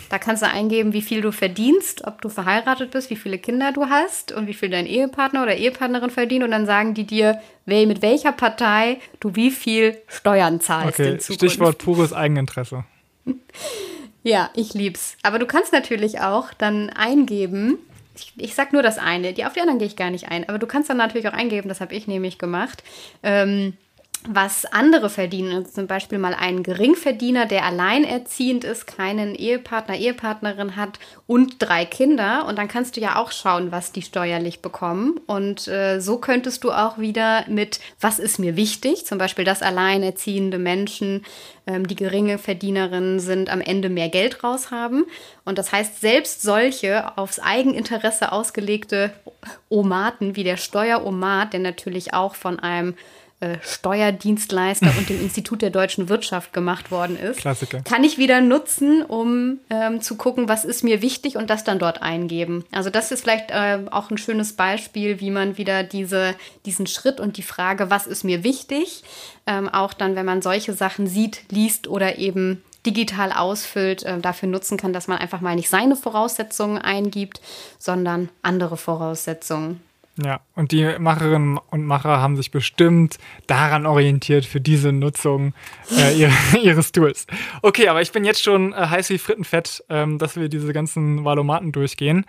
[0.10, 3.72] Da kannst du eingeben, wie viel du verdienst, ob du verheiratet bist, wie viele Kinder
[3.72, 6.44] du hast und wie viel dein Ehepartner oder Ehepartnerin verdient.
[6.44, 11.18] Und dann sagen die dir, mit welcher Partei du wie viel Steuern zahlst okay.
[11.20, 12.86] Stichwort pures Eigeninteresse.
[14.28, 15.18] Ja, ich lieb's.
[15.22, 17.78] Aber du kannst natürlich auch dann eingeben,
[18.18, 20.50] ich, ich sag nur das eine, die, auf die anderen gehe ich gar nicht ein.
[20.50, 22.84] Aber du kannst dann natürlich auch eingeben, das habe ich nämlich gemacht,
[23.22, 23.74] ähm,
[24.28, 25.56] was andere verdienen.
[25.56, 31.86] Also zum Beispiel mal einen Geringverdiener, der alleinerziehend ist, keinen Ehepartner, Ehepartnerin hat und drei
[31.86, 32.46] Kinder.
[32.48, 35.20] Und dann kannst du ja auch schauen, was die steuerlich bekommen.
[35.28, 39.62] Und äh, so könntest du auch wieder mit, was ist mir wichtig, zum Beispiel, dass
[39.62, 41.26] alleinerziehende Menschen,
[41.68, 45.06] ähm, die geringe Verdienerinnen sind, am Ende mehr Geld raushaben.
[45.46, 49.12] Und das heißt, selbst solche aufs Eigeninteresse ausgelegte
[49.70, 52.96] Omaten wie der Steueromat, der natürlich auch von einem
[53.42, 57.82] äh, Steuerdienstleister und dem Institut der deutschen Wirtschaft gemacht worden ist, Klassiker.
[57.82, 61.78] kann ich wieder nutzen, um ähm, zu gucken, was ist mir wichtig und das dann
[61.78, 62.64] dort eingeben.
[62.72, 67.20] Also das ist vielleicht äh, auch ein schönes Beispiel, wie man wieder diese, diesen Schritt
[67.20, 69.04] und die Frage, was ist mir wichtig,
[69.48, 74.48] ähm, auch dann, wenn man solche Sachen sieht, liest oder eben digital ausfüllt, äh, dafür
[74.48, 77.42] nutzen kann, dass man einfach mal nicht seine Voraussetzungen eingibt,
[77.80, 79.82] sondern andere Voraussetzungen.
[80.24, 85.54] Ja, und die Macherinnen und Macher haben sich bestimmt daran orientiert für diese Nutzung
[85.92, 87.28] äh, ihre, ihres Tools.
[87.62, 91.26] Okay, aber ich bin jetzt schon äh, heiß wie Frittenfett, ähm, dass wir diese ganzen
[91.26, 92.26] Valomaten durchgehen.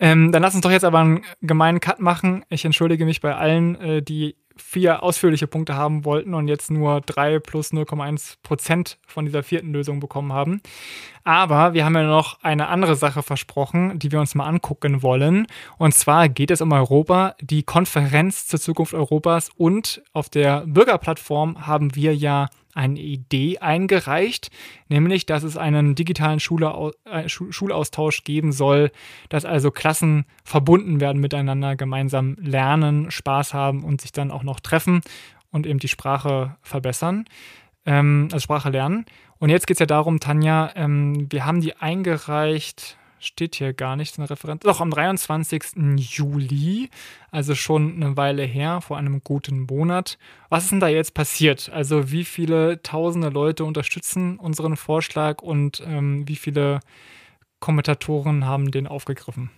[0.00, 2.44] Ähm, dann lass uns doch jetzt aber einen gemeinen Cut machen.
[2.50, 7.00] Ich entschuldige mich bei allen, äh, die vier ausführliche Punkte haben wollten und jetzt nur
[7.00, 10.60] drei plus 0,1 Prozent von dieser vierten Lösung bekommen haben.
[11.24, 15.46] Aber wir haben ja noch eine andere Sache versprochen, die wir uns mal angucken wollen.
[15.78, 21.66] Und zwar geht es um Europa, die Konferenz zur Zukunft Europas und auf der Bürgerplattform
[21.66, 24.50] haben wir ja eine Idee eingereicht,
[24.88, 28.90] nämlich, dass es einen digitalen Schule, äh, Schulaustausch geben soll,
[29.28, 34.60] dass also Klassen verbunden werden miteinander, gemeinsam lernen, Spaß haben und sich dann auch noch
[34.60, 35.02] treffen
[35.50, 37.24] und eben die Sprache verbessern,
[37.86, 39.06] ähm, also Sprache lernen.
[39.38, 43.96] Und jetzt geht es ja darum, Tanja, ähm, wir haben die eingereicht, steht hier gar
[43.96, 44.62] nicht, eine Referenz.
[44.62, 45.62] Doch, am 23.
[45.96, 46.90] Juli,
[47.30, 50.18] also schon eine Weile her, vor einem guten Monat.
[50.48, 51.70] Was ist denn da jetzt passiert?
[51.72, 56.80] Also wie viele tausende Leute unterstützen unseren Vorschlag und ähm, wie viele
[57.60, 59.50] Kommentatoren haben den aufgegriffen?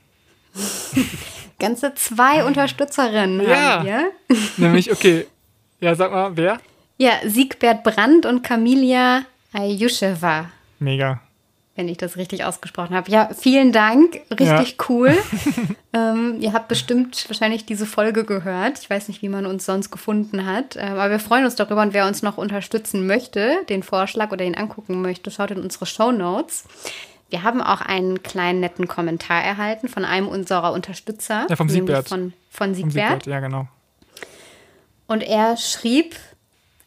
[1.58, 4.12] Ganze zwei Unterstützerinnen ja, haben wir.
[4.56, 5.26] Nämlich, okay,
[5.80, 6.60] ja, sag mal, wer?
[6.98, 10.50] Ja, Siegbert Brandt und Kamilia Ayusheva.
[10.78, 11.20] Mega
[11.76, 13.10] wenn ich das richtig ausgesprochen habe.
[13.10, 14.20] Ja, vielen Dank.
[14.30, 14.84] Richtig ja.
[14.88, 15.14] cool.
[15.92, 18.78] ähm, ihr habt bestimmt wahrscheinlich diese Folge gehört.
[18.80, 20.76] Ich weiß nicht, wie man uns sonst gefunden hat.
[20.76, 24.44] Ähm, aber wir freuen uns darüber und wer uns noch unterstützen möchte, den Vorschlag oder
[24.44, 26.64] ihn angucken möchte, schaut in unsere Show Notes.
[27.28, 31.46] Wir haben auch einen kleinen netten Kommentar erhalten von einem unserer Unterstützer.
[31.50, 32.08] Ja, vom Siegbert.
[32.08, 32.94] Von, von Siegbert.
[32.94, 33.26] Siegbert.
[33.26, 33.68] Ja, genau.
[35.08, 36.16] Und er schrieb,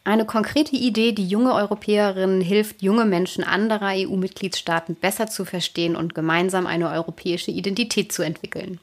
[0.04, 6.14] eine konkrete Idee, die junge Europäerinnen hilft, junge Menschen anderer EU-Mitgliedstaaten besser zu verstehen und
[6.14, 8.80] gemeinsam eine europäische Identität zu entwickeln.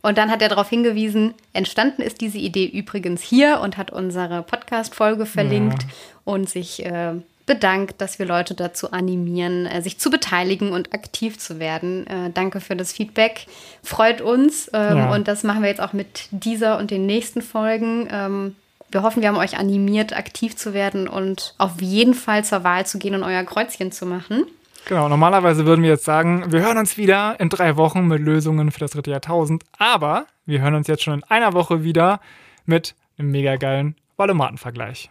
[0.00, 4.42] Und dann hat er darauf hingewiesen, entstanden ist diese Idee übrigens hier und hat unsere
[4.42, 5.88] Podcast-Folge verlinkt ja.
[6.24, 7.14] und sich äh,
[7.46, 12.06] bedankt, dass wir Leute dazu animieren, äh, sich zu beteiligen und aktiv zu werden.
[12.06, 13.46] Äh, danke für das Feedback.
[13.82, 14.70] Freut uns.
[14.72, 15.14] Ähm, ja.
[15.14, 18.08] Und das machen wir jetzt auch mit dieser und den nächsten Folgen.
[18.10, 18.56] Ähm,
[18.94, 22.86] wir hoffen, wir haben euch animiert, aktiv zu werden und auf jeden Fall zur Wahl
[22.86, 24.44] zu gehen und euer Kreuzchen zu machen.
[24.86, 28.70] Genau, normalerweise würden wir jetzt sagen, wir hören uns wieder in drei Wochen mit Lösungen
[28.70, 32.20] für das dritte Jahrtausend, aber wir hören uns jetzt schon in einer Woche wieder
[32.66, 35.10] mit einem mega geilen Ballomatenvergleich.